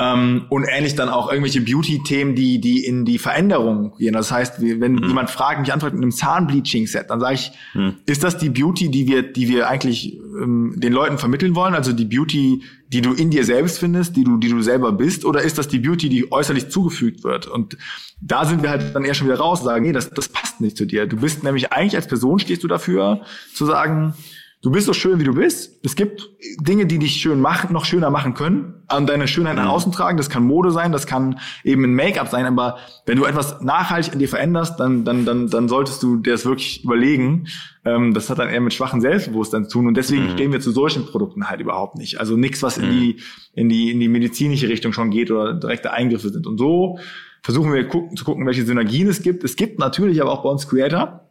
[0.00, 4.12] Ähm, und ähnlich dann auch irgendwelche Beauty-Themen, die, die in die Veränderung gehen.
[4.12, 5.08] Das heißt, wenn mhm.
[5.08, 7.96] jemand fragt, mich antwortet mit einem Zahnbleaching-Set, dann sage ich, mhm.
[8.06, 11.74] ist das die Beauty, die wir, die wir eigentlich ähm, den Leuten vermitteln wollen?
[11.74, 15.24] Also die Beauty, die du in dir selbst findest, die du, die du selber bist,
[15.24, 17.48] oder ist das die Beauty, die äußerlich zugefügt wird?
[17.48, 17.76] Und
[18.20, 20.76] da sind wir halt dann eher schon wieder raus, sagen, nee, das, das passt nicht
[20.76, 21.06] zu dir.
[21.08, 24.14] Du bist nämlich eigentlich als Person stehst du dafür, zu sagen,
[24.60, 25.78] Du bist so schön, wie du bist.
[25.84, 29.66] Es gibt Dinge, die dich schön machen, noch schöner machen können, an deine Schönheit nach
[29.66, 29.70] mhm.
[29.70, 30.16] außen tragen.
[30.16, 32.44] Das kann Mode sein, das kann eben ein Make-up sein.
[32.44, 36.32] Aber wenn du etwas nachhaltig an dir veränderst, dann, dann, dann, dann solltest du dir
[36.32, 37.46] das wirklich überlegen.
[37.84, 39.86] Ähm, das hat dann eher mit schwachen Selbstbewusstsein zu tun.
[39.86, 40.30] Und deswegen mhm.
[40.30, 42.18] stehen wir zu solchen Produkten halt überhaupt nicht.
[42.18, 42.90] Also nichts, was in mhm.
[42.90, 43.20] die,
[43.52, 46.48] in die, in die medizinische Richtung schon geht oder direkte Eingriffe sind.
[46.48, 46.98] Und so
[47.42, 49.44] versuchen wir zu gucken, welche Synergien es gibt.
[49.44, 51.27] Es gibt natürlich aber auch bei uns Creator,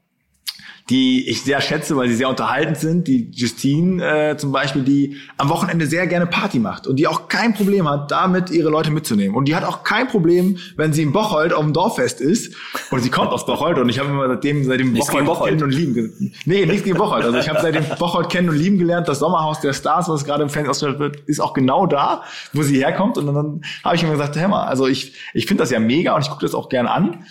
[0.89, 3.07] die ich sehr schätze, weil sie sehr unterhaltend sind.
[3.07, 7.27] Die Justine äh, zum Beispiel, die am Wochenende sehr gerne Party macht und die auch
[7.27, 9.35] kein Problem hat, damit ihre Leute mitzunehmen.
[9.35, 12.55] Und die hat auch kein Problem, wenn sie in Bocholt auf dem Dorffest ist.
[12.89, 15.71] Und sie kommt aus Bocholt und ich habe immer seitdem, seitdem Bocholt, Bocholt, kennen und
[15.71, 17.25] lieben Nee, nichts gegen Bocholt.
[17.25, 19.09] Also ich habe seitdem Bocholt kennen und lieben gelernt.
[19.09, 22.23] Das Sommerhaus der Stars, was gerade im Fernsehen ausgestellt wird, ist auch genau da,
[22.53, 23.17] wo sie herkommt.
[23.17, 25.79] Und dann, dann habe ich immer gesagt, hör mal, also ich, ich finde das ja
[25.79, 27.25] mega und ich gucke das auch gerne an.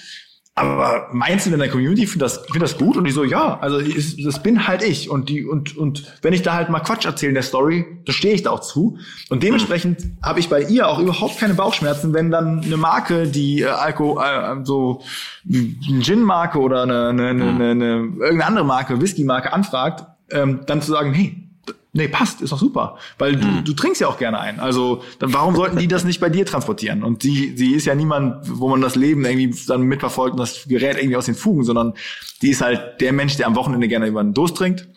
[0.58, 2.96] Aber meinst du denn der Community findet das, find das gut?
[2.96, 5.10] Und ich so, ja, also ich, das bin halt ich.
[5.10, 8.12] Und die, und, und wenn ich da halt mal Quatsch erzähle in der Story, da
[8.14, 8.96] stehe ich da auch zu.
[9.28, 13.60] Und dementsprechend habe ich bei ihr auch überhaupt keine Bauchschmerzen, wenn dann eine Marke, die
[13.60, 15.02] äh, Alko, äh, so
[15.46, 20.80] eine Gin-Marke oder eine, eine, eine, eine, eine irgendeine andere Marke, Whisky-Marke anfragt, ähm, dann
[20.80, 21.45] zu sagen, hey,
[21.92, 22.98] nee, passt, ist doch super.
[23.18, 23.64] Weil du, mhm.
[23.64, 24.60] du trinkst ja auch gerne ein.
[24.60, 27.02] Also dann warum sollten die das nicht bei dir transportieren?
[27.02, 30.66] Und sie, sie ist ja niemand, wo man das Leben irgendwie dann mitverfolgt und das
[30.68, 31.94] Gerät irgendwie aus den Fugen, sondern
[32.42, 34.88] die ist halt der Mensch, der am Wochenende gerne über den Durst trinkt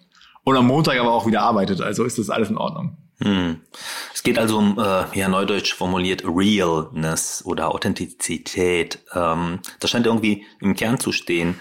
[0.43, 1.81] und am Montag aber auch wieder arbeitet.
[1.81, 2.97] Also ist das alles in Ordnung.
[3.21, 3.61] Hm.
[4.13, 8.99] Es geht also um, äh, ja, neudeutsch formuliert, Realness oder Authentizität.
[9.13, 11.59] Ähm, das scheint irgendwie im Kern zu stehen.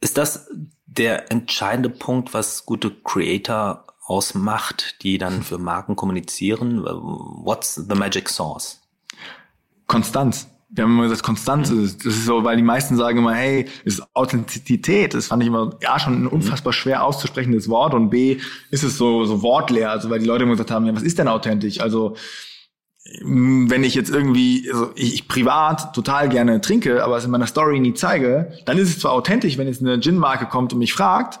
[0.00, 0.48] Ist das
[0.86, 6.82] der entscheidende Punkt, was gute Creator ausmacht, die dann für Marken kommunizieren?
[6.82, 8.80] What's the magic sauce?
[9.86, 10.48] Konstanz.
[10.70, 11.84] Wir haben immer gesagt, Konstanz mhm.
[11.84, 15.14] ist, das ist so, weil die meisten sagen immer, hey, ist Authentizität.
[15.14, 16.28] Das fand ich immer, ja, schon ein mhm.
[16.28, 18.38] unfassbar schwer auszusprechendes Wort und B,
[18.70, 21.18] ist es so, so wortleer, also weil die Leute immer gesagt haben, ja, was ist
[21.18, 21.80] denn authentisch?
[21.80, 22.16] Also,
[23.22, 27.46] wenn ich jetzt irgendwie, also ich, ich privat total gerne trinke, aber es in meiner
[27.46, 30.92] Story nie zeige, dann ist es zwar authentisch, wenn jetzt eine Gin-Marke kommt und mich
[30.92, 31.40] fragt,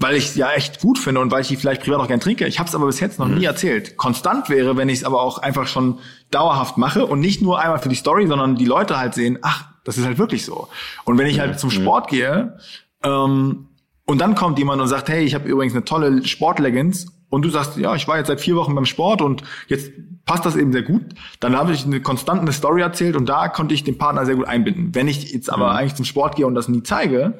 [0.00, 2.46] weil ich ja echt gut finde und weil ich die vielleicht privat auch gern trinke.
[2.46, 3.36] Ich habe es aber bis jetzt noch mhm.
[3.36, 3.98] nie erzählt.
[3.98, 5.98] Konstant wäre, wenn ich es aber auch einfach schon
[6.30, 9.66] dauerhaft mache und nicht nur einmal für die Story, sondern die Leute halt sehen, ach,
[9.84, 10.68] das ist halt wirklich so.
[11.04, 11.74] Und wenn ich halt zum mhm.
[11.74, 12.56] Sport gehe
[13.04, 13.68] ähm,
[14.06, 17.50] und dann kommt jemand und sagt, hey, ich habe übrigens eine tolle Sportleggings und du
[17.50, 19.92] sagst, ja, ich war jetzt seit vier Wochen beim Sport und jetzt
[20.24, 21.02] passt das eben sehr gut,
[21.40, 24.46] dann habe ich eine konstante Story erzählt und da konnte ich den Partner sehr gut
[24.46, 24.94] einbinden.
[24.94, 25.76] Wenn ich jetzt aber mhm.
[25.76, 27.38] eigentlich zum Sport gehe und das nie zeige,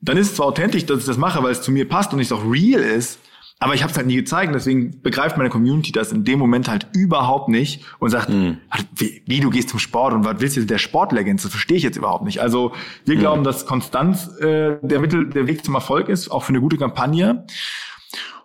[0.00, 2.20] dann ist es zwar authentisch, dass ich das mache, weil es zu mir passt und
[2.20, 3.18] es auch real ist,
[3.62, 4.54] aber ich habe es halt nie gezeigt.
[4.54, 8.56] Deswegen begreift meine Community das in dem Moment halt überhaupt nicht und sagt, mhm.
[8.96, 11.44] wie, wie, du gehst zum Sport und was willst du mit der Sportlegend?
[11.44, 12.40] Das verstehe ich jetzt überhaupt nicht.
[12.40, 12.72] Also
[13.04, 13.20] wir mhm.
[13.20, 16.78] glauben, dass Konstanz äh, der Mittel, der Weg zum Erfolg ist, auch für eine gute
[16.78, 17.44] Kampagne.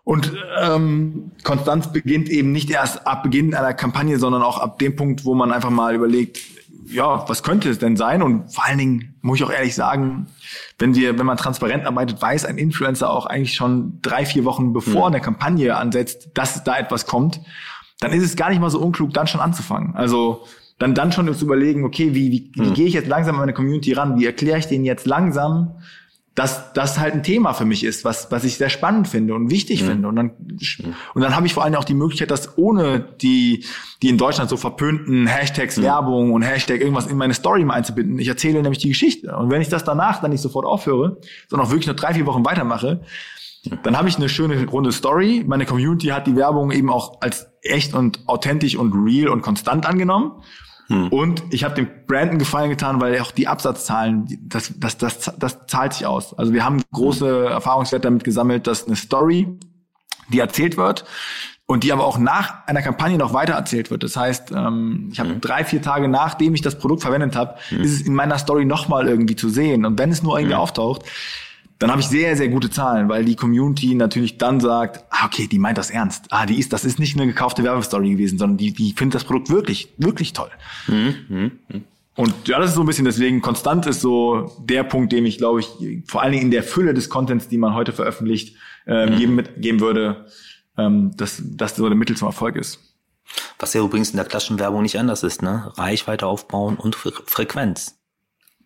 [0.03, 4.97] Und ähm, Konstanz beginnt eben nicht erst ab Beginn einer Kampagne, sondern auch ab dem
[4.97, 6.39] Punkt, wo man einfach mal überlegt,
[6.87, 8.21] ja, was könnte es denn sein?
[8.21, 10.27] Und vor allen Dingen muss ich auch ehrlich sagen,
[10.77, 14.73] wenn wir, wenn man transparent arbeitet, weiß ein Influencer auch eigentlich schon drei, vier Wochen
[14.73, 15.15] bevor mhm.
[15.15, 17.41] eine Kampagne ansetzt, dass da etwas kommt,
[17.99, 19.95] dann ist es gar nicht mal so unklug, dann schon anzufangen.
[19.95, 20.45] Also
[20.77, 22.73] dann, dann schon zu überlegen, okay, wie, wie, wie mhm.
[22.73, 24.19] gehe ich jetzt langsam an meine Community ran?
[24.19, 25.79] Wie erkläre ich denen jetzt langsam,
[26.35, 29.49] dass das halt ein Thema für mich ist, was, was ich sehr spannend finde und
[29.49, 29.87] wichtig mhm.
[29.87, 30.07] finde.
[30.09, 30.31] Und dann,
[31.13, 33.63] und dann habe ich vor allem auch die Möglichkeit, das ohne die,
[34.01, 35.83] die in Deutschland so verpönten Hashtags mhm.
[35.83, 38.19] Werbung und Hashtag irgendwas in meine Story mal einzubinden.
[38.19, 39.33] Ich erzähle nämlich die Geschichte.
[39.35, 41.17] Und wenn ich das danach dann nicht sofort aufhöre,
[41.47, 43.01] sondern auch wirklich nur drei, vier Wochen weitermache,
[43.83, 45.43] dann habe ich eine schöne runde Story.
[45.47, 49.87] Meine Community hat die Werbung eben auch als echt und authentisch und real und konstant
[49.87, 50.43] angenommen.
[50.87, 51.07] Hm.
[51.09, 55.65] Und ich habe dem Brandon Gefallen getan, weil auch die Absatzzahlen, das, das, das, das
[55.67, 56.37] zahlt sich aus.
[56.37, 59.47] Also wir haben große Erfahrungswerte damit gesammelt, dass eine Story,
[60.29, 61.05] die erzählt wird,
[61.67, 64.03] und die aber auch nach einer Kampagne noch weiter erzählt wird.
[64.03, 65.41] Das heißt, ähm, ich habe mhm.
[65.41, 67.81] drei, vier Tage nachdem ich das Produkt verwendet habe, mhm.
[67.81, 69.85] ist es in meiner Story nochmal irgendwie zu sehen.
[69.85, 70.61] Und wenn es nur irgendwie mhm.
[70.61, 71.03] auftaucht,
[71.79, 75.47] dann habe ich sehr, sehr gute Zahlen, weil die Community natürlich dann sagt, ah, okay,
[75.47, 76.27] die meint das ernst.
[76.29, 79.23] Ah, die ist, das ist nicht eine gekaufte Werbestory gewesen, sondern die, die findet das
[79.25, 80.49] Produkt wirklich, wirklich toll.
[80.87, 81.15] Mhm.
[81.27, 81.83] Mhm.
[82.15, 85.37] Und ja, das ist so ein bisschen deswegen, konstant ist so der Punkt, dem ich,
[85.37, 85.67] glaube ich,
[86.07, 88.55] vor allen Dingen in der Fülle des Contents, die man heute veröffentlicht,
[88.87, 89.17] ähm, mhm.
[89.17, 90.25] jedem mitgeben würde,
[90.77, 92.79] ähm, dass das so der Mittel zum Erfolg ist.
[93.59, 95.73] Was ja übrigens in der klassischen Werbung nicht anders ist, ne?
[95.75, 97.97] Reichweite aufbauen und Fre Frequenz.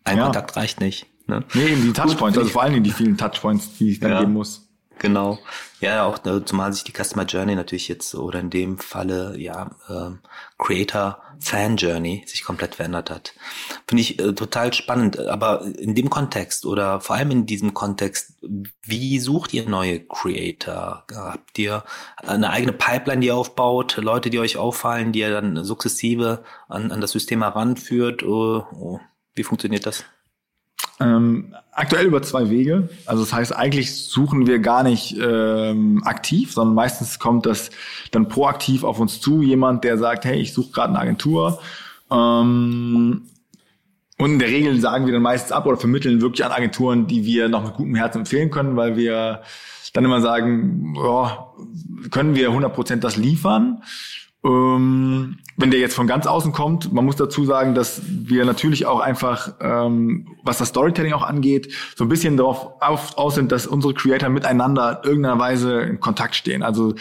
[0.04, 0.24] Ein ja.
[0.24, 1.06] Kontakt reicht nicht.
[1.30, 1.44] Ne?
[1.54, 4.20] Nee, eben die Touchpoints, also vor allen Dingen die vielen Touchpoints, die ich dann ja.
[4.20, 4.68] geben muss.
[4.98, 5.38] Genau.
[5.80, 9.70] Ja, auch äh, zumal sich die Customer Journey natürlich jetzt oder in dem Falle ja
[9.88, 10.10] äh,
[10.58, 13.32] Creator Fan Journey sich komplett verändert hat.
[13.86, 15.18] Finde ich äh, total spannend.
[15.18, 18.34] Aber in dem Kontext oder vor allem in diesem Kontext,
[18.84, 21.06] wie sucht ihr neue Creator?
[21.10, 21.82] Habt ihr
[22.18, 26.92] eine eigene Pipeline, die ihr aufbaut, Leute, die euch auffallen, die ihr dann sukzessive an,
[26.92, 28.22] an das System heranführt?
[28.22, 29.00] Oh, oh.
[29.34, 30.04] Wie funktioniert das?
[31.00, 32.90] Ähm, aktuell über zwei Wege.
[33.06, 37.70] Also das heißt, eigentlich suchen wir gar nicht ähm, aktiv, sondern meistens kommt das
[38.10, 41.58] dann proaktiv auf uns zu, jemand, der sagt, hey, ich suche gerade eine Agentur.
[42.10, 43.22] Ähm,
[44.18, 47.24] und in der Regel sagen wir dann meistens ab oder vermitteln wirklich an Agenturen, die
[47.24, 49.40] wir noch mit gutem Herzen empfehlen können, weil wir
[49.94, 51.48] dann immer sagen, ja,
[52.10, 53.82] können wir 100% das liefern?
[54.42, 58.86] Ähm, wenn der jetzt von ganz außen kommt, man muss dazu sagen, dass wir natürlich
[58.86, 63.66] auch einfach, ähm, was das Storytelling auch angeht, so ein bisschen darauf aus sind, dass
[63.66, 66.62] unsere Creator miteinander irgendeiner Weise in Kontakt stehen.
[66.62, 66.94] Also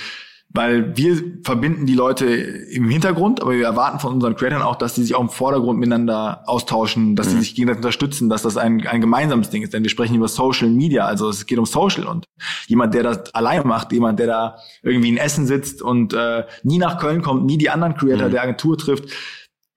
[0.51, 4.95] weil wir verbinden die Leute im Hintergrund, aber wir erwarten von unseren Creatoren auch, dass
[4.95, 7.31] sie sich auch im Vordergrund miteinander austauschen, dass mhm.
[7.31, 9.73] sie sich gegenseitig unterstützen, dass das ein, ein gemeinsames Ding ist.
[9.73, 12.25] Denn wir sprechen über Social Media, also es geht um Social und
[12.65, 16.79] jemand, der das alleine macht, jemand, der da irgendwie in Essen sitzt und äh, nie
[16.79, 18.31] nach Köln kommt, nie die anderen Creator mhm.
[18.31, 19.05] der Agentur trifft,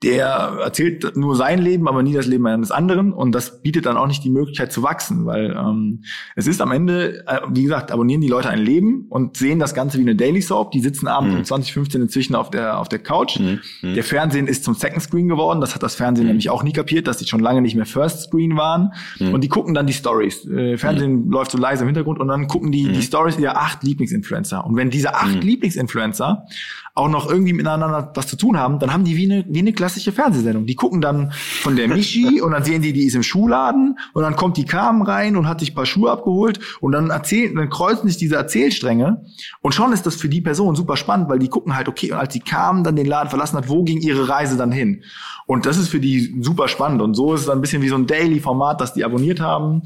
[0.03, 3.13] der erzählt nur sein Leben, aber nie das Leben eines anderen.
[3.13, 6.03] Und das bietet dann auch nicht die Möglichkeit zu wachsen, weil ähm,
[6.35, 9.75] es ist am Ende, äh, wie gesagt, abonnieren die Leute ein Leben und sehen das
[9.75, 10.73] Ganze wie eine Daily Soap.
[10.73, 11.39] Die sitzen abends mhm.
[11.39, 13.39] um 2015 inzwischen auf der auf der Couch.
[13.39, 13.61] Mhm.
[13.83, 13.95] mhm.
[13.95, 15.61] Der Fernsehen ist zum Second Screen geworden.
[15.61, 16.31] Das hat das Fernsehen mhm.
[16.31, 18.93] nämlich auch nie kapiert, dass sie schon lange nicht mehr First Screen waren.
[19.19, 19.35] Mhm.
[19.35, 20.47] Und die gucken dann die Stories.
[20.47, 21.31] Äh, Fernsehen mhm.
[21.31, 24.65] läuft so leise im Hintergrund und dann gucken die die Stories ihrer acht Lieblingsinfluencer.
[24.65, 26.47] Und wenn diese acht Lieblingsinfluencer
[26.95, 29.73] auch noch irgendwie miteinander was zu tun haben, dann haben die wie eine, wie eine
[29.73, 30.67] klassische Fernsehsendung.
[30.67, 34.23] Die gucken dann von der Michi und dann sehen die, die ist im Schuhladen und
[34.23, 37.55] dann kommt die Carmen rein und hat sich ein paar Schuhe abgeholt und dann erzählen,
[37.55, 39.25] dann kreuzen sich diese Erzählstränge
[39.63, 42.19] und schon ist das für die Person super spannend, weil die gucken halt, okay, und
[42.19, 45.03] als die Carmen dann den Laden verlassen hat, wo ging ihre Reise dann hin?
[45.47, 47.89] Und das ist für die super spannend und so ist es dann ein bisschen wie
[47.89, 49.83] so ein Daily-Format, das die abonniert haben.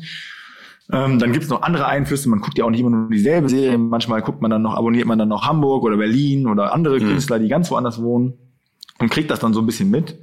[0.93, 2.29] Ähm, dann gibt's noch andere Einflüsse.
[2.29, 3.77] Man guckt ja auch nicht immer nur dieselbe Serie.
[3.77, 7.09] Manchmal guckt man dann noch, abonniert man dann noch Hamburg oder Berlin oder andere mhm.
[7.09, 8.35] Künstler, die ganz woanders wohnen
[8.99, 10.19] und kriegt das dann so ein bisschen mit.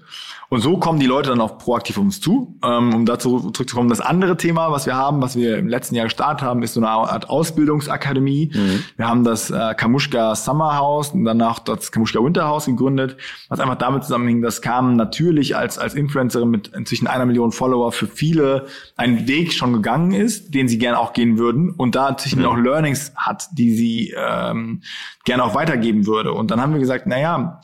[0.53, 2.59] Und so kommen die Leute dann auch proaktiv auf uns zu.
[2.63, 6.05] Ähm, um dazu zurückzukommen, das andere Thema, was wir haben, was wir im letzten Jahr
[6.05, 8.51] gestartet haben, ist so eine Art Ausbildungsakademie.
[8.53, 8.83] Mhm.
[8.95, 13.17] Wir haben das äh, Kamushka Summer House und danach das Kamushka Winter House gegründet,
[13.49, 17.91] was einfach damit zusammenhing, dass Carmen natürlich als, als Influencerin mit inzwischen einer Million Follower
[17.91, 22.09] für viele einen Weg schon gegangen ist, den sie gerne auch gehen würden und da
[22.09, 22.45] inzwischen mhm.
[22.45, 24.81] auch Learnings hat, die sie ähm,
[25.25, 26.31] gerne auch weitergeben würde.
[26.31, 27.61] Und dann haben wir gesagt, na ja,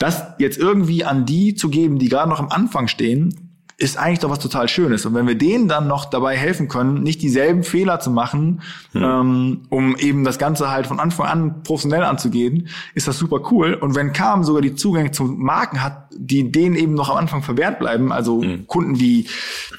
[0.00, 4.18] das jetzt irgendwie an die zu geben, die gerade noch am Anfang stehen, ist eigentlich
[4.18, 5.06] doch was total Schönes.
[5.06, 8.60] Und wenn wir denen dann noch dabei helfen können, nicht dieselben Fehler zu machen,
[8.92, 9.02] mhm.
[9.02, 13.74] ähm, um eben das Ganze halt von Anfang an professionell anzugehen, ist das super cool.
[13.74, 17.42] Und wenn Kam sogar die Zugänge zu Marken hat, die denen eben noch am Anfang
[17.42, 18.66] verwehrt bleiben, also mhm.
[18.66, 19.26] Kunden wie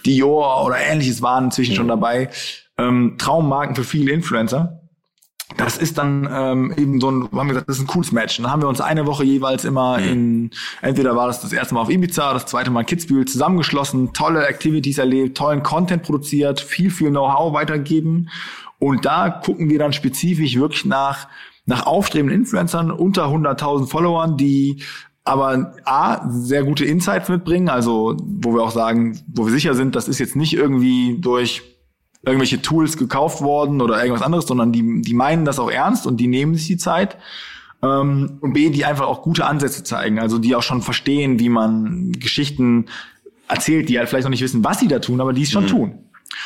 [0.05, 1.77] Dior oder ähnliches waren inzwischen mhm.
[1.77, 2.29] schon dabei,
[2.79, 4.80] ähm, Traummarken für viele Influencer,
[5.57, 8.39] das ist dann ähm, eben so ein, haben wir gesagt, das ist ein cooles Match.
[8.39, 10.07] Und dann haben wir uns eine Woche jeweils immer mhm.
[10.07, 14.13] in, entweder war das das erste Mal auf Ibiza, das zweite Mal in Kitzbühel zusammengeschlossen,
[14.13, 18.29] tolle Activities erlebt, tollen Content produziert, viel, viel Know-how weitergeben.
[18.79, 21.27] Und da gucken wir dann spezifisch wirklich nach,
[21.65, 24.83] nach aufstrebenden Influencern unter 100.000 Followern, die
[25.23, 29.95] aber A, sehr gute Insights mitbringen, also wo wir auch sagen, wo wir sicher sind,
[29.95, 31.61] das ist jetzt nicht irgendwie durch
[32.23, 36.17] irgendwelche Tools gekauft worden oder irgendwas anderes, sondern die, die meinen das auch ernst und
[36.17, 37.17] die nehmen sich die Zeit.
[37.81, 41.49] Ähm, und B, die einfach auch gute Ansätze zeigen, also die auch schon verstehen, wie
[41.49, 42.85] man Geschichten
[43.47, 45.63] erzählt, die halt vielleicht noch nicht wissen, was sie da tun, aber die es schon
[45.63, 45.69] mhm.
[45.69, 45.95] tun.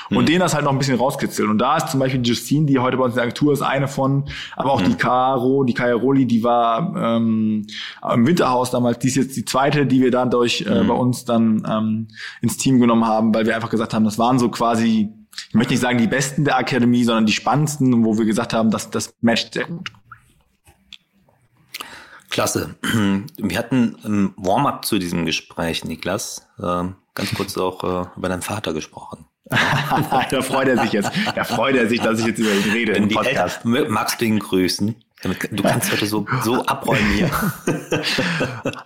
[0.10, 0.26] Und mhm.
[0.26, 1.50] denen das halt noch ein bisschen rauskitzeln.
[1.50, 3.88] Und da ist zum Beispiel Justine, die heute bei uns in der Agentur ist, eine
[3.88, 4.86] von, aber auch mhm.
[4.86, 7.68] die Caro, die Kaya Roli, die war ähm,
[8.14, 10.88] im Winterhaus damals, die ist jetzt die zweite, die wir dann durch äh, mhm.
[10.88, 12.08] bei uns dann ähm,
[12.42, 15.10] ins Team genommen haben, weil wir einfach gesagt haben, das waren so quasi,
[15.50, 18.72] ich möchte nicht sagen die besten der Akademie, sondern die spannendsten, wo wir gesagt haben,
[18.72, 19.92] dass das matcht sehr gut.
[22.30, 22.76] Klasse.
[23.38, 26.84] Wir hatten im Warm-up zu diesem Gespräch, Niklas, äh,
[27.14, 29.26] ganz kurz auch äh, über deinen Vater gesprochen.
[29.50, 31.12] da freut er sich jetzt.
[31.36, 33.64] Da freut er sich, dass ich jetzt über ihn rede im Podcast.
[33.64, 34.96] Eltern, magst du ihn grüßen?
[35.52, 37.32] Du kannst heute so, so abräumen hier.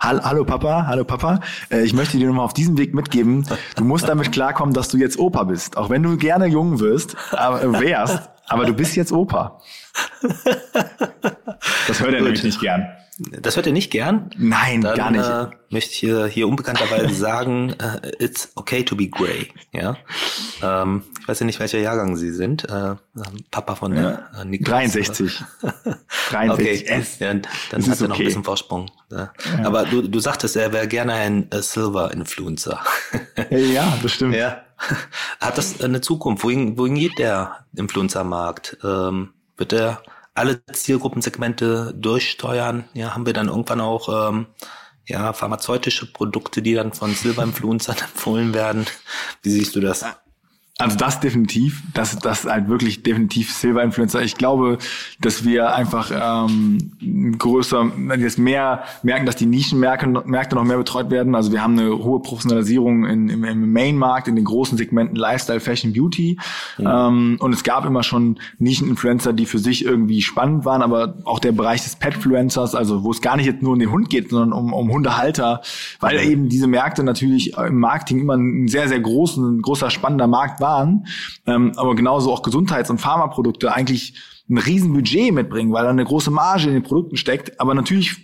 [0.00, 1.40] hallo Papa, hallo Papa.
[1.70, 4.96] Äh, ich möchte dir nochmal auf diesem Weg mitgeben, du musst damit klarkommen, dass du
[4.96, 5.76] jetzt Opa bist.
[5.76, 9.60] Auch wenn du gerne jung wirst, aber äh, wärst, aber du bist jetzt Opa.
[11.86, 12.88] Das hört er nämlich nicht gern.
[13.20, 14.30] Das hört ihr nicht gern?
[14.38, 15.26] Nein, Dann, gar nicht.
[15.26, 19.48] Äh, möchte ich hier, hier unbekannterweise sagen, uh, it's okay to be grey.
[19.72, 19.96] Ja.
[20.62, 22.64] Ähm, ich weiß ja nicht, welcher Jahrgang Sie sind.
[22.64, 22.94] Äh,
[23.50, 24.30] Papa von ja.
[24.40, 24.92] äh, Niklas.
[24.92, 25.42] 63.
[26.30, 26.90] 63.
[26.90, 27.04] Okay.
[27.18, 27.34] Ja,
[27.70, 28.08] dann hat er okay.
[28.08, 28.90] noch ein bisschen Vorsprung.
[29.10, 29.32] Ja.
[29.58, 29.66] Ja.
[29.66, 32.80] Aber du, du sagtest, er wäre gerne ein äh, Silver-Influencer.
[33.50, 34.36] ja, das stimmt.
[34.36, 34.62] Ja.
[35.40, 36.44] Hat das eine Zukunft?
[36.44, 38.78] Wohin, wohin geht der Influencer-Markt?
[38.82, 40.02] Ähm, wird der
[40.40, 42.84] alle Zielgruppensegmente durchsteuern.
[42.94, 44.46] Ja, haben wir dann irgendwann auch ähm,
[45.06, 48.86] ja, pharmazeutische Produkte, die dann von Silberinfluencern empfohlen werden.
[49.42, 50.04] Wie siehst du das?
[50.80, 54.22] Also das definitiv, das, das ist halt wirklich definitiv Silver-Influencer.
[54.22, 54.78] Ich glaube,
[55.20, 61.10] dass wir einfach ähm, größer, jetzt mehr merken, dass die Nischenmärkte Märkte noch mehr betreut
[61.10, 61.34] werden.
[61.34, 65.60] Also wir haben eine hohe Professionalisierung in, im, im Main-Markt, in den großen Segmenten Lifestyle,
[65.60, 66.38] Fashion, Beauty.
[66.78, 66.86] Mhm.
[66.86, 71.38] Ähm, und es gab immer schon Nischen-Influencer, die für sich irgendwie spannend waren, aber auch
[71.38, 74.30] der Bereich des Petfluencers, also wo es gar nicht jetzt nur um den Hund geht,
[74.30, 75.60] sondern um, um Hundehalter,
[76.00, 80.60] weil eben diese Märkte natürlich im Marketing immer ein sehr, sehr großen, großer, spannender Markt
[80.60, 81.06] war waren,
[81.46, 84.14] ähm, aber genauso auch Gesundheits- und Pharmaprodukte eigentlich
[84.50, 87.60] ein Riesenbudget mitbringen, weil da eine große Marge in den Produkten steckt.
[87.60, 88.16] Aber natürlich,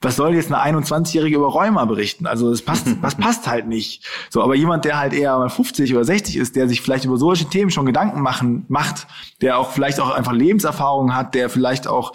[0.00, 2.26] was soll jetzt eine 21-Jährige über Rheuma berichten?
[2.26, 4.02] Also das passt, das passt halt nicht.
[4.30, 7.18] So, aber jemand, der halt eher mal 50 oder 60 ist, der sich vielleicht über
[7.18, 9.06] solche Themen schon Gedanken machen, macht,
[9.42, 12.14] der auch vielleicht auch einfach Lebenserfahrung hat, der vielleicht auch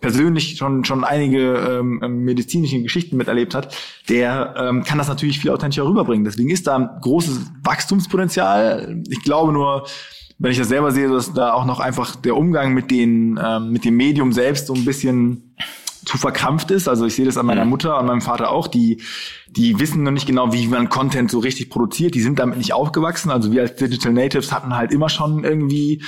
[0.00, 3.76] persönlich schon schon einige ähm, ähm medizinische Geschichten miterlebt hat,
[4.08, 6.24] der ähm, kann das natürlich viel authentischer rüberbringen.
[6.24, 9.02] Deswegen ist da ein großes Wachstumspotenzial.
[9.10, 9.84] Ich glaube nur,
[10.38, 13.70] wenn ich das selber sehe, dass da auch noch einfach der Umgang mit den ähm,
[13.70, 15.54] mit dem Medium selbst so ein bisschen
[16.04, 16.88] zu verkrampft ist.
[16.88, 19.00] Also ich sehe das an meiner Mutter und meinem Vater auch, die,
[19.48, 22.14] die wissen noch nicht genau, wie man Content so richtig produziert.
[22.14, 23.30] Die sind damit nicht aufgewachsen.
[23.30, 26.02] Also wir als Digital Natives hatten halt immer schon irgendwie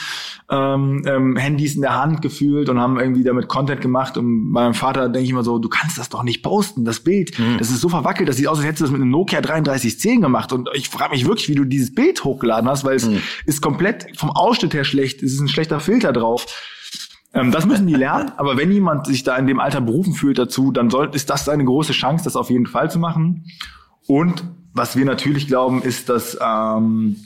[0.51, 4.18] ähm, ähm, Handys in der Hand gefühlt und haben irgendwie damit Content gemacht.
[4.18, 7.38] Und meinem Vater denke ich immer so, du kannst das doch nicht posten, das Bild.
[7.38, 7.59] Mhm.
[7.59, 10.20] Das ist so verwackelt, das sieht aus, als hättest du das mit einem Nokia 3310
[10.20, 10.53] gemacht.
[10.53, 13.20] Und ich frage mich wirklich, wie du dieses Bild hochgeladen hast, weil es mhm.
[13.47, 15.22] ist komplett vom Ausschnitt her schlecht.
[15.22, 16.47] Es ist ein schlechter Filter drauf.
[17.32, 18.32] Ähm, das müssen die lernen.
[18.36, 21.49] Aber wenn jemand sich da in dem Alter berufen fühlt dazu, dann soll, ist das
[21.49, 23.47] eine große Chance, das auf jeden Fall zu machen.
[24.07, 27.16] Und was wir natürlich glauben, ist, dass ähm,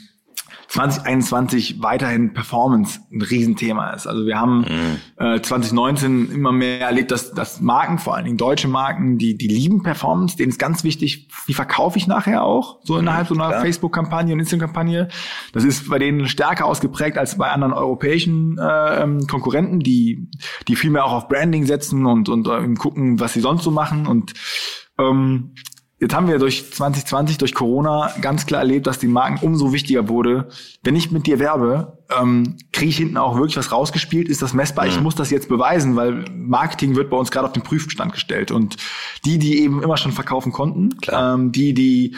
[0.69, 4.05] 2021 weiterhin Performance ein Riesenthema ist.
[4.05, 4.97] Also wir haben mhm.
[5.17, 9.47] äh, 2019 immer mehr erlebt, dass, dass Marken, vor allen Dingen deutsche Marken, die, die
[9.47, 13.33] lieben Performance, denen ist ganz wichtig, wie verkaufe ich nachher auch, so mhm, innerhalb so
[13.33, 15.07] einer Facebook-Kampagne und Instagram-Kampagne.
[15.53, 20.29] Das ist bei denen stärker ausgeprägt als bei anderen europäischen äh, ähm, Konkurrenten, die,
[20.67, 23.71] die viel mehr auch auf Branding setzen und, und äh, gucken, was sie sonst so
[23.71, 24.05] machen.
[24.05, 24.33] Und
[24.99, 25.55] ähm,
[26.01, 30.07] Jetzt haben wir durch 2020, durch Corona ganz klar erlebt, dass die Marken umso wichtiger
[30.07, 30.47] wurde.
[30.81, 34.29] Wenn ich mit dir werbe, ähm, kriege ich hinten auch wirklich was rausgespielt?
[34.29, 34.85] Ist das messbar?
[34.85, 34.91] Mhm.
[34.91, 38.49] Ich muss das jetzt beweisen, weil Marketing wird bei uns gerade auf den Prüfstand gestellt.
[38.49, 38.77] Und
[39.25, 42.15] die, die eben immer schon verkaufen konnten, ähm, die, die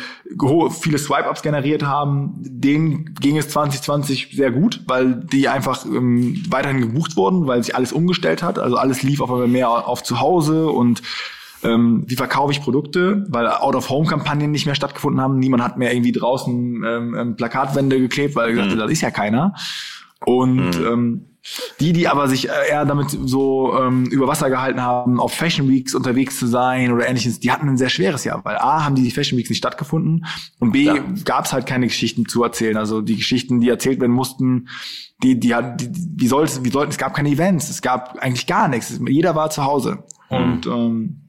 [0.70, 6.82] viele Swipe-Ups generiert haben, denen ging es 2020 sehr gut, weil die einfach ähm, weiterhin
[6.82, 8.60] gebucht wurden, weil sich alles umgestellt hat.
[8.60, 11.02] Also alles lief auf einmal mehr auf zu Hause und
[11.64, 15.40] ähm, wie verkaufe ich Produkte, weil Out-of-Home-Kampagnen nicht mehr stattgefunden haben.
[15.40, 18.82] Niemand hat mehr irgendwie draußen ähm, ähm Plakatwände geklebt, weil gesagt hat, mhm.
[18.82, 19.54] das ist ja keiner.
[20.26, 20.86] Und mhm.
[20.86, 21.26] ähm,
[21.80, 25.96] die, die aber sich eher damit so ähm, über Wasser gehalten haben, auf Fashion Weeks
[25.96, 29.10] unterwegs zu sein oder ähnliches, die hatten ein sehr schweres Jahr, weil A, haben die
[29.10, 30.26] Fashion Weeks nicht stattgefunden
[30.60, 31.04] und B, ja.
[31.26, 32.78] gab es halt keine Geschichten zu erzählen.
[32.78, 34.68] Also die Geschichten, die erzählt werden mussten,
[35.24, 38.68] die, die, die, wie sollten, wie sollten, es gab keine Events, es gab eigentlich gar
[38.68, 39.00] nichts.
[39.08, 40.04] Jeder war zu Hause.
[40.30, 40.38] Mhm.
[40.38, 41.21] Und ähm,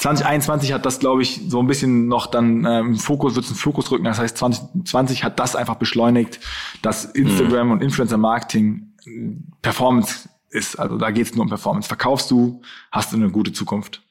[0.00, 3.50] 2021 hat das, glaube ich, so ein bisschen noch dann äh, im Fokus, wird es
[3.50, 4.04] einen Fokus rücken.
[4.04, 6.40] Das heißt, 2020 hat das einfach beschleunigt,
[6.80, 7.72] dass Instagram mhm.
[7.72, 8.94] und Influencer-Marketing
[9.60, 10.78] Performance ist.
[10.78, 11.86] Also da geht es nur um Performance.
[11.86, 14.02] Verkaufst du, hast du eine gute Zukunft.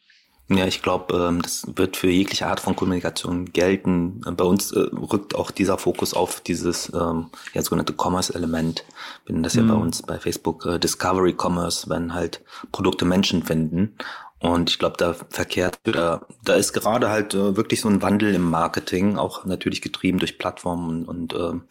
[0.51, 4.21] Ja, ich glaube, ähm, das wird für jegliche Art von Kommunikation gelten.
[4.35, 8.83] Bei uns äh, rückt auch dieser Fokus auf dieses ähm, ja, sogenannte Commerce-Element.
[9.25, 9.61] Wir nennen das mhm.
[9.61, 9.81] ja bei mhm.
[9.83, 13.95] uns bei Facebook äh, Discovery Commerce, wenn halt Produkte Menschen finden.
[14.39, 18.33] Und ich glaube, da verkehrt, da, da ist gerade halt äh, wirklich so ein Wandel
[18.33, 21.63] im Marketing, auch natürlich getrieben durch Plattformen und, und ähm,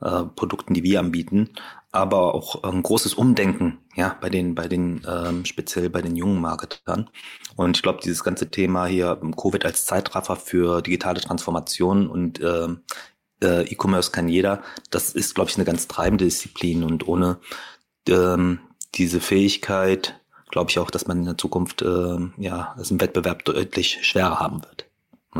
[0.00, 1.50] äh, Produkten, die wir anbieten,
[1.90, 6.40] aber auch ein großes Umdenken, ja, bei den, bei den, ähm, speziell bei den jungen
[6.40, 7.10] Marketern.
[7.56, 12.68] Und ich glaube, dieses ganze Thema hier Covid als Zeitraffer für digitale Transformation und äh,
[13.42, 17.38] äh, E-Commerce kann jeder, das ist, glaube ich, eine ganz treibende Disziplin und ohne
[18.08, 18.60] ähm,
[18.94, 20.17] diese Fähigkeit
[20.50, 24.40] glaube ich auch, dass man in der Zukunft äh, ja es im Wettbewerb deutlich schwerer
[24.40, 24.88] haben wird.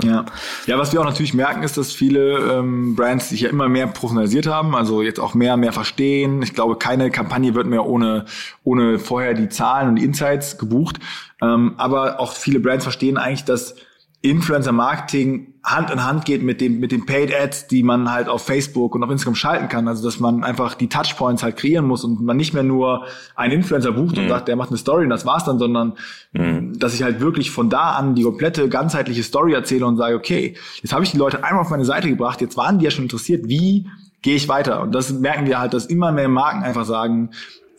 [0.03, 0.27] Ja.
[0.67, 3.87] ja, was wir auch natürlich merken, ist, dass viele ähm, Brands sich ja immer mehr
[3.87, 6.43] professionalisiert haben, also jetzt auch mehr, mehr verstehen.
[6.43, 8.27] Ich glaube, keine Kampagne wird mehr ohne,
[8.65, 11.01] ohne vorher die Zahlen und die Insights gebucht.
[11.41, 13.77] Ähm, aber auch viele Brands verstehen eigentlich, dass
[14.21, 18.29] Influencer Marketing Hand in Hand geht mit dem mit den Paid Ads, die man halt
[18.29, 19.87] auf Facebook und auf Instagram schalten kann.
[19.87, 23.07] Also dass man einfach die Touchpoints halt kreieren muss und man nicht mehr nur
[23.37, 24.23] einen Influencer bucht mhm.
[24.23, 25.95] und sagt, der macht eine Story und das war's dann, sondern
[26.33, 26.79] mhm.
[26.79, 30.57] dass ich halt wirklich von da an die komplette ganzheitliche Story erzähle und sage, okay,
[30.83, 33.05] jetzt habe ich die Leute einmal auf meine Seite gebracht, jetzt waren die ja schon
[33.05, 33.89] interessiert, wie
[34.23, 34.83] gehe ich weiter?
[34.83, 37.31] Und das merken wir halt, dass immer mehr Marken einfach sagen,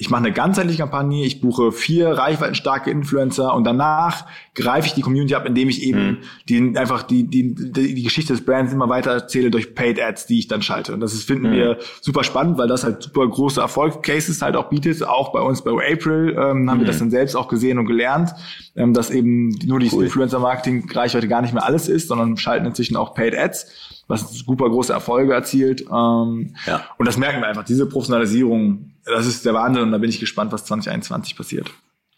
[0.02, 4.26] ich mache eine ganzheitliche Kampagne, ich buche vier reichweitenstarke Influencer und danach
[4.56, 6.18] greife ich die Community ab, indem ich eben mhm.
[6.48, 10.26] die, einfach die, die, die, die Geschichte des Brands immer weiter erzähle durch Paid Ads,
[10.28, 10.94] die ich dann schalte.
[10.94, 11.54] Und das ist, finden mhm.
[11.54, 15.06] wir super spannend, weil das halt super große Erfolgscases halt auch bietet.
[15.06, 16.80] Auch bei uns bei April ähm, haben mhm.
[16.80, 17.00] wir das mhm.
[17.00, 18.32] dann selbst auch gesehen und gelernt,
[18.78, 20.06] ähm, dass eben nur die cool.
[20.06, 23.68] Influencer-Marketing-Reichweite gar nicht mehr alles ist, sondern schalten inzwischen auch Paid Ads
[24.10, 25.82] was super große Erfolge erzielt.
[25.82, 26.84] Ähm, ja.
[26.98, 30.20] Und das merken wir einfach, diese Professionalisierung, das ist der Wahnsinn und da bin ich
[30.20, 31.72] gespannt, was 2021 passiert.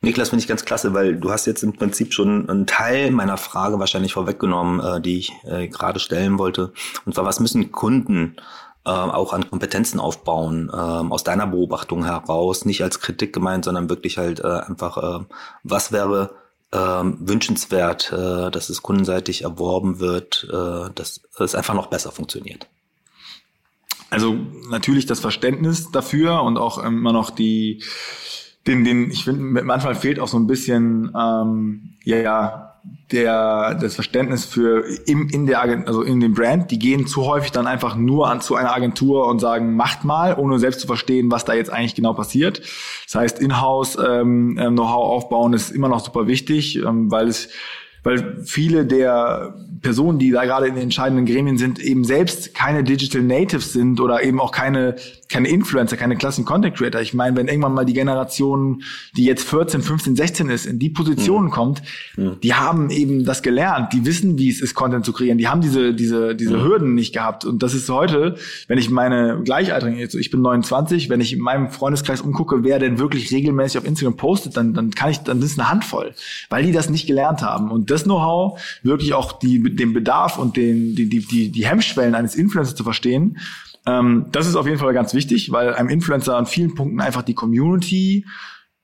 [0.03, 3.37] Niklas, finde ich ganz klasse, weil du hast jetzt im Prinzip schon einen Teil meiner
[3.37, 6.73] Frage wahrscheinlich vorweggenommen, äh, die ich äh, gerade stellen wollte.
[7.05, 8.37] Und zwar, was müssen Kunden
[8.85, 13.89] äh, auch an Kompetenzen aufbauen, äh, aus deiner Beobachtung heraus, nicht als Kritik gemeint, sondern
[13.89, 15.25] wirklich halt äh, einfach, äh,
[15.63, 16.31] was wäre
[16.73, 22.67] ähm, wünschenswert, äh, dass es kundenseitig erworben wird, äh, dass es einfach noch besser funktioniert.
[24.09, 24.37] Also
[24.69, 27.83] natürlich das Verständnis dafür und auch immer noch die,
[28.67, 32.70] den, den, ich finde, manchmal fehlt auch so ein bisschen, ähm, ja, ja,
[33.11, 37.25] der, das Verständnis für im, in der Agent, also in dem Brand, die gehen zu
[37.25, 40.87] häufig dann einfach nur an zu einer Agentur und sagen, macht mal, ohne selbst zu
[40.87, 42.61] verstehen, was da jetzt eigentlich genau passiert.
[43.05, 47.49] Das heißt, in-house ähm, ähm Know-how aufbauen ist immer noch super wichtig, ähm, weil es
[48.03, 52.83] weil viele der Personen, die da gerade in den entscheidenden Gremien sind, eben selbst keine
[52.83, 54.95] Digital Natives sind oder eben auch keine,
[55.29, 57.01] keine Influencer, keine klassischen Content Creator.
[57.01, 58.83] Ich meine, wenn irgendwann mal die Generation,
[59.15, 61.49] die jetzt 14, 15, 16 ist, in die Position mhm.
[61.49, 61.81] kommt,
[62.15, 62.39] mhm.
[62.41, 65.37] die haben eben das gelernt, die wissen, wie es ist, Content zu kreieren.
[65.37, 66.63] Die haben diese, diese, diese mhm.
[66.63, 67.45] Hürden nicht gehabt.
[67.45, 68.35] Und das ist heute,
[68.67, 72.79] wenn ich meine Gleichaltrigen, jetzt, ich bin 29, wenn ich in meinem Freundeskreis umgucke, wer
[72.79, 76.13] denn wirklich regelmäßig auf Instagram postet, dann, dann kann ich, dann ist eine Handvoll,
[76.49, 77.71] weil die das nicht gelernt haben.
[77.71, 82.15] Und das Know-how, wirklich auch die, den Bedarf und den, die, die, die, die Hemmschwellen
[82.15, 83.37] eines Influencers zu verstehen,
[83.85, 87.23] ähm, das ist auf jeden Fall ganz wichtig, weil einem Influencer an vielen Punkten einfach
[87.23, 88.25] die Community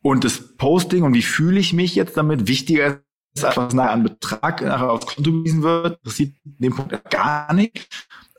[0.02, 3.02] und das Posting und wie fühle ich mich jetzt damit wichtiger
[3.36, 6.00] ist, als was nachher an Betrag nachher aufs Konto gewiesen wird.
[6.04, 7.88] Das sieht den Punkt gar nicht.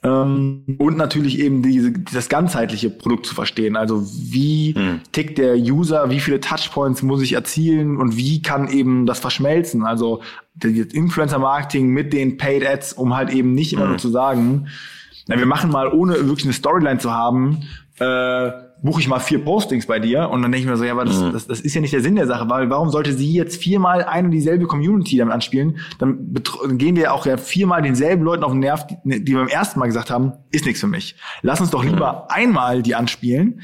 [0.02, 3.76] Ähm, und natürlich eben diese, das ganzheitliche Produkt zu verstehen.
[3.76, 5.00] Also wie hm.
[5.12, 9.84] tickt der User, wie viele Touchpoints muss ich erzielen und wie kann eben das verschmelzen?
[9.84, 10.22] Also
[10.54, 13.90] das Influencer-Marketing mit den Paid Ads, um halt eben nicht immer hm.
[13.90, 14.68] nur zu sagen,
[15.26, 17.64] na, wir machen mal, ohne wirklich eine Storyline zu haben,
[17.98, 18.50] äh,
[18.82, 21.04] buche ich mal vier Postings bei dir und dann denke ich mir so, ja, aber
[21.04, 21.32] das, mhm.
[21.32, 24.04] das, das ist ja nicht der Sinn der Sache, weil warum sollte sie jetzt viermal
[24.04, 25.78] eine und dieselbe Community damit anspielen?
[25.98, 29.48] Dann, dann gehen wir auch ja viermal denselben Leuten auf den Nerv, die, die beim
[29.48, 31.16] ersten Mal gesagt haben, ist nichts für mich.
[31.42, 32.34] Lass uns doch lieber mhm.
[32.34, 33.62] einmal die anspielen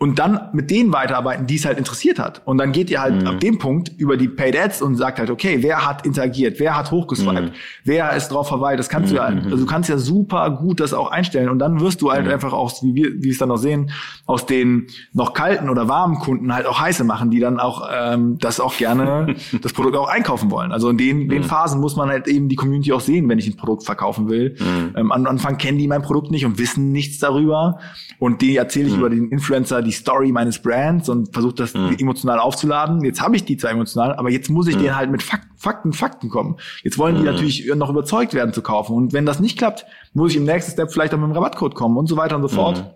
[0.00, 2.40] und dann mit denen weiterarbeiten, die es halt interessiert hat.
[2.46, 3.26] Und dann geht ihr halt mhm.
[3.26, 6.74] ab dem Punkt über die Paid Ads und sagt halt, okay, wer hat interagiert, wer
[6.74, 7.54] hat hochgeswiped, mhm.
[7.84, 8.78] wer ist drauf verweilt.
[8.78, 9.16] Das kannst mhm.
[9.16, 9.44] du ja, mhm.
[9.44, 11.50] also du kannst ja super gut das auch einstellen.
[11.50, 12.32] Und dann wirst du halt mhm.
[12.32, 13.90] einfach auch, wie wir, wie wir es dann noch sehen,
[14.24, 18.38] aus den noch kalten oder warmen Kunden halt auch heiße machen, die dann auch ähm,
[18.40, 20.72] das auch gerne, das Produkt auch einkaufen wollen.
[20.72, 21.44] Also in den, den mhm.
[21.44, 24.56] Phasen muss man halt eben die Community auch sehen, wenn ich ein Produkt verkaufen will.
[24.96, 27.80] Ähm, am Anfang kennen die mein Produkt nicht und wissen nichts darüber.
[28.18, 31.96] Und die erzähle ich über den Influencer, die Story meines Brands und versuche das mhm.
[31.98, 33.04] emotional aufzuladen.
[33.04, 34.82] Jetzt habe ich die zwar emotional, aber jetzt muss ich mhm.
[34.82, 36.56] denen halt mit Fakten, Fakten, Fakten kommen.
[36.82, 37.26] Jetzt wollen die mhm.
[37.26, 38.94] natürlich noch überzeugt werden zu kaufen.
[38.94, 39.84] Und wenn das nicht klappt,
[40.14, 42.42] muss ich im nächsten Step vielleicht auch mit einem Rabattcode kommen und so weiter und
[42.42, 42.78] so fort.
[42.78, 42.90] Mhm.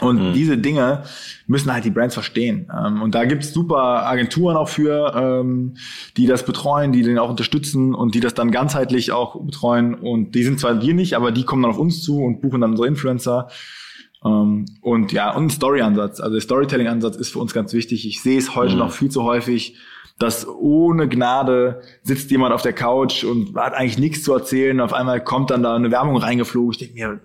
[0.00, 0.32] Und mhm.
[0.32, 1.02] diese Dinge
[1.46, 2.70] müssen halt die Brands verstehen.
[2.74, 5.76] Ähm, und da gibt's super Agenturen auch für, ähm,
[6.16, 9.94] die das betreuen, die den auch unterstützen und die das dann ganzheitlich auch betreuen.
[9.94, 12.60] Und die sind zwar wir nicht, aber die kommen dann auf uns zu und buchen
[12.60, 13.48] dann unsere Influencer.
[14.24, 16.20] Ähm, und ja, und ein Story-Ansatz.
[16.20, 18.06] Also der Storytelling-Ansatz ist für uns ganz wichtig.
[18.06, 18.80] Ich sehe es heute mhm.
[18.80, 19.76] noch viel zu häufig,
[20.18, 24.80] dass ohne Gnade sitzt jemand auf der Couch und hat eigentlich nichts zu erzählen.
[24.80, 26.72] Auf einmal kommt dann da eine Werbung reingeflogen.
[26.72, 27.20] Ich denke mir,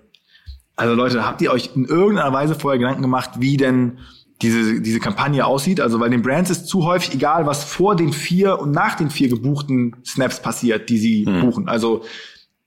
[0.76, 3.98] also Leute, habt ihr euch in irgendeiner Weise vorher Gedanken gemacht, wie denn
[4.42, 5.80] diese, diese Kampagne aussieht?
[5.80, 9.10] Also bei den Brands ist zu häufig egal, was vor den vier und nach den
[9.10, 11.40] vier gebuchten Snaps passiert, die sie mhm.
[11.40, 11.68] buchen.
[11.68, 12.04] Also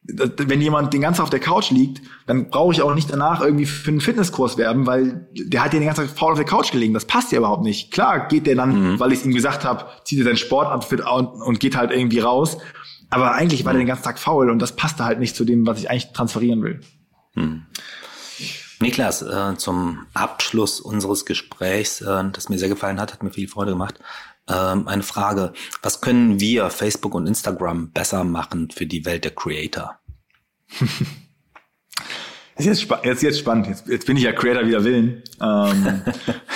[0.04, 3.42] wenn jemand den ganzen Tag auf der Couch liegt, dann brauche ich auch nicht danach
[3.42, 6.48] irgendwie für einen Fitnesskurs werben, weil der hat ja den ganzen Tag faul auf der
[6.48, 6.94] Couch gelegen.
[6.94, 7.92] Das passt ja überhaupt nicht.
[7.92, 9.00] Klar geht der dann, mhm.
[9.00, 12.58] weil ich ihm gesagt habe, zieht er sein Sportoutfit und, und geht halt irgendwie raus.
[13.10, 15.66] Aber eigentlich war der den ganzen Tag faul und das passte halt nicht zu dem,
[15.68, 16.82] was ich eigentlich transferieren will.
[17.36, 17.66] Mhm.
[18.82, 23.50] Niklas, äh, zum Abschluss unseres Gesprächs, äh, das mir sehr gefallen hat, hat mir viel
[23.50, 23.96] Freude gemacht,
[24.50, 25.54] äh, eine Frage.
[25.82, 30.00] Was können wir, Facebook und Instagram, besser machen für die Welt der Creator?
[32.56, 33.68] Das ist jetzt, jetzt, jetzt spannend.
[33.68, 35.24] Jetzt, jetzt bin ich ja Creator wieder Willen.
[35.42, 36.02] Ähm,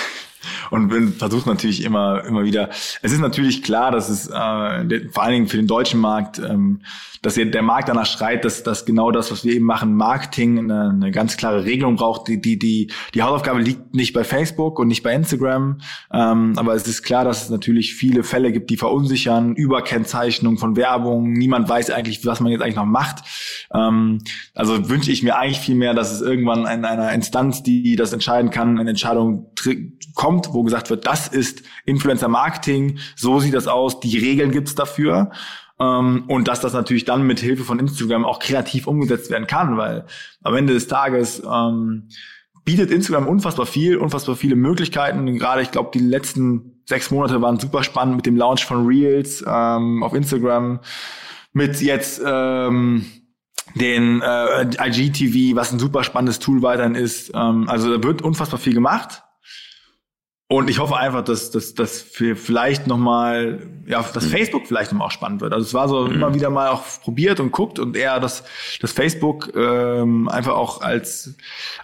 [0.70, 2.68] und bin, versucht natürlich immer, immer wieder.
[3.00, 6.82] Es ist natürlich klar, dass es äh, vor allen Dingen für den deutschen Markt ähm,
[7.24, 10.90] dass der Markt danach schreit, dass, dass genau das, was wir eben machen, Marketing, eine,
[10.90, 12.28] eine ganz klare Regelung braucht.
[12.28, 15.78] Die, die, die, die Hausaufgabe liegt nicht bei Facebook und nicht bei Instagram.
[16.12, 20.76] Ähm, aber es ist klar, dass es natürlich viele Fälle gibt, die verunsichern, Überkennzeichnung von
[20.76, 21.32] Werbung.
[21.32, 23.24] Niemand weiß eigentlich, was man jetzt eigentlich noch macht.
[23.72, 24.18] Ähm,
[24.54, 28.12] also wünsche ich mir eigentlich viel mehr, dass es irgendwann in einer Instanz, die das
[28.12, 29.50] entscheiden kann, eine Entscheidung
[30.14, 34.74] kommt, wo gesagt wird, das ist Influencer Marketing, so sieht das aus, die Regeln gibt's
[34.74, 35.30] dafür.
[35.80, 39.76] Ähm, und dass das natürlich dann mit Hilfe von Instagram auch kreativ umgesetzt werden kann,
[39.76, 40.06] weil
[40.42, 42.08] am Ende des Tages ähm,
[42.64, 45.26] bietet Instagram unfassbar viel, unfassbar viele Möglichkeiten.
[45.38, 49.44] Gerade ich glaube, die letzten sechs Monate waren super spannend mit dem Launch von Reels
[49.46, 50.80] ähm, auf Instagram,
[51.52, 53.04] mit jetzt ähm,
[53.74, 57.32] den äh, IGTV, was ein super spannendes Tool weiterhin ist.
[57.34, 59.23] Ähm, also da wird unfassbar viel gemacht.
[60.54, 64.30] Und ich hoffe einfach, dass, dass, dass wir vielleicht nochmal, ja, dass mhm.
[64.30, 65.52] Facebook vielleicht nochmal auch spannend wird.
[65.52, 66.12] Also es war so mhm.
[66.12, 68.44] immer wieder mal auch probiert und guckt und eher, dass,
[68.80, 71.34] dass Facebook ähm, einfach auch als,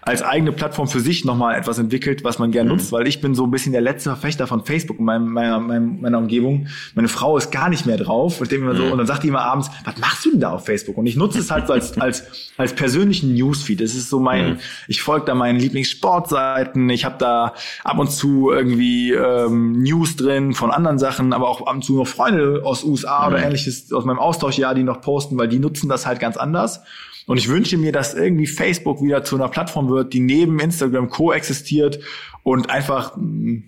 [0.02, 2.76] als eigene Plattform für sich nochmal etwas entwickelt, was man gerne mhm.
[2.76, 5.58] nutzt, weil ich bin so ein bisschen der letzte Verfechter von Facebook in meinem, meiner,
[5.58, 6.68] meiner Umgebung.
[6.94, 8.92] Meine Frau ist gar nicht mehr drauf und, immer so, mhm.
[8.92, 10.96] und dann sagt die immer abends, was machst du denn da auf Facebook?
[10.96, 13.80] Und ich nutze es halt so als, als, als persönlichen Newsfeed.
[13.80, 14.58] Das ist so mein, mhm.
[14.86, 20.54] ich folge da meinen Lieblingssportseiten, ich habe da ab und zu irgendwie ähm, News drin
[20.54, 23.34] von anderen Sachen, aber auch ab und zu noch Freunde aus USA mhm.
[23.34, 26.80] oder ähnliches aus meinem Austauschjahr, die noch posten, weil die nutzen das halt ganz anders.
[27.26, 31.08] Und ich wünsche mir, dass irgendwie Facebook wieder zu einer Plattform wird, die neben Instagram
[31.08, 32.00] koexistiert
[32.42, 33.64] und einfach, mm,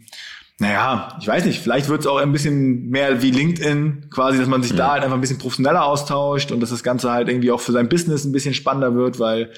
[0.59, 4.49] naja, ich weiß nicht, vielleicht wird es auch ein bisschen mehr wie LinkedIn, quasi, dass
[4.49, 4.78] man sich mhm.
[4.78, 7.72] da halt einfach ein bisschen professioneller austauscht und dass das Ganze halt irgendwie auch für
[7.72, 9.51] sein Business ein bisschen spannender wird, weil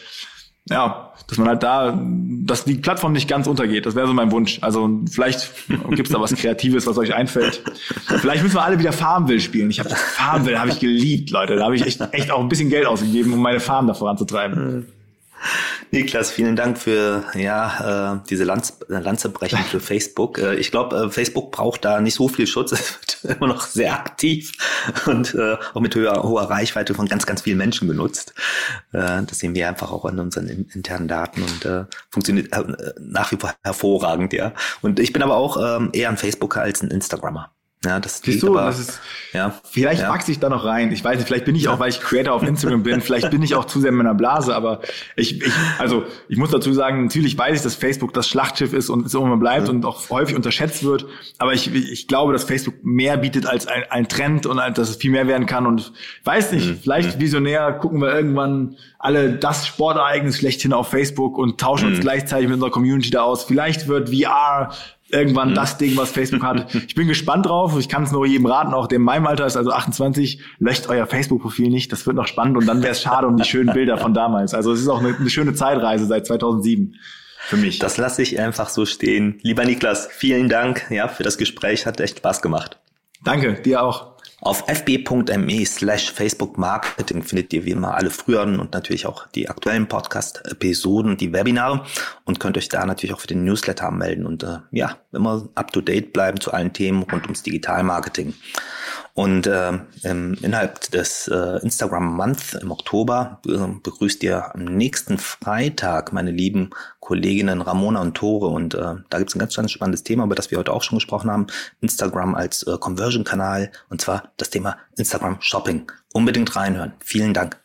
[0.70, 3.84] ja, dass man halt da, dass die Plattform nicht ganz untergeht.
[3.84, 4.58] Das wäre so mein Wunsch.
[4.62, 5.50] Also vielleicht
[5.90, 7.62] gibt's da was Kreatives, was euch einfällt.
[8.06, 9.70] Vielleicht müssen wir alle wieder Farmville spielen.
[9.70, 11.56] Ich habe das Farmville habe ich geliebt, Leute.
[11.56, 14.86] Da habe ich echt, echt auch ein bisschen Geld ausgegeben, um meine Farm da voranzutreiben.
[15.90, 20.38] Niklas, vielen Dank für ja äh, diese Lanz, Lanze brechen für Facebook.
[20.38, 22.72] Äh, ich glaube, äh, Facebook braucht da nicht so viel Schutz.
[22.84, 24.52] Es wird immer noch sehr aktiv
[25.06, 28.34] und äh, auch mit höher, hoher Reichweite von ganz, ganz vielen Menschen genutzt.
[28.92, 33.32] Äh, das sehen wir einfach auch an unseren internen Daten und äh, funktioniert äh, nach
[33.32, 34.52] wie vor hervorragend, ja.
[34.82, 37.54] Und ich bin aber auch ähm, eher ein Facebooker als ein Instagrammer.
[37.84, 39.00] Ja, das Siehst du, aber, das ist,
[39.32, 40.08] ja, vielleicht ja.
[40.08, 40.92] wachse ich da noch rein.
[40.92, 43.42] Ich weiß nicht, vielleicht bin ich auch, weil ich Creator auf Instagram bin, vielleicht bin
[43.42, 44.80] ich auch zu sehr in meiner Blase, aber
[45.16, 48.88] ich, ich, also, ich muss dazu sagen, natürlich weiß ich, dass Facebook das Schlachtschiff ist
[48.88, 49.76] und es immer bleibt mhm.
[49.76, 51.06] und auch häufig unterschätzt wird,
[51.38, 54.96] aber ich, ich glaube, dass Facebook mehr bietet als ein, ein Trend und dass es
[54.96, 55.92] viel mehr werden kann und
[56.24, 56.78] weiß nicht, mhm.
[56.82, 57.20] vielleicht mhm.
[57.20, 62.02] visionär gucken wir irgendwann alle das Sportereignis schlechthin auf Facebook und tauschen uns mhm.
[62.02, 63.44] gleichzeitig mit unserer Community da aus.
[63.44, 64.70] Vielleicht wird VR
[65.14, 65.54] irgendwann mhm.
[65.54, 66.74] das Ding, was Facebook hat.
[66.86, 67.78] Ich bin gespannt drauf.
[67.78, 70.88] Ich kann es nur jedem raten, auch der in meinem Alter ist, also 28, löscht
[70.88, 71.90] euer Facebook-Profil nicht.
[71.92, 74.54] Das wird noch spannend und dann wäre es schade um die schönen Bilder von damals.
[74.54, 76.96] Also es ist auch eine, eine schöne Zeitreise seit 2007
[77.38, 77.78] für mich.
[77.78, 79.38] Das lasse ich einfach so stehen.
[79.42, 81.86] Lieber Niklas, vielen Dank ja, für das Gespräch.
[81.86, 82.78] Hat echt Spaß gemacht.
[83.22, 84.13] Danke, dir auch.
[84.44, 89.48] Auf fb.me slash Facebook Marketing findet ihr wie immer alle früheren und natürlich auch die
[89.48, 91.86] aktuellen Podcast-Episoden, die Webinare
[92.26, 95.72] und könnt euch da natürlich auch für den Newsletter anmelden und äh, ja, immer up
[95.72, 98.34] to date bleiben zu allen Themen rund ums Digitalmarketing.
[99.14, 106.12] Und äh, innerhalb des äh, Instagram Month im Oktober äh, begrüßt ihr am nächsten Freitag
[106.12, 108.48] meine lieben Kolleginnen Ramona und Tore.
[108.48, 110.82] Und äh, da gibt es ein ganz, ganz spannendes Thema, über das wir heute auch
[110.82, 111.46] schon gesprochen haben.
[111.80, 115.86] Instagram als äh, Conversion-Kanal und zwar das Thema Instagram Shopping.
[116.12, 116.92] Unbedingt reinhören.
[116.98, 117.56] Vielen Dank.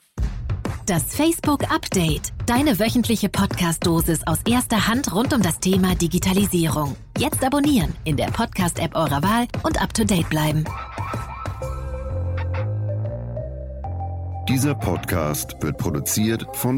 [0.85, 2.31] Das Facebook Update.
[2.45, 6.95] Deine wöchentliche Podcast-Dosis aus erster Hand rund um das Thema Digitalisierung.
[7.17, 10.63] Jetzt abonnieren in der Podcast-App eurer Wahl und up to date bleiben.
[14.49, 16.77] Dieser Podcast wird produziert von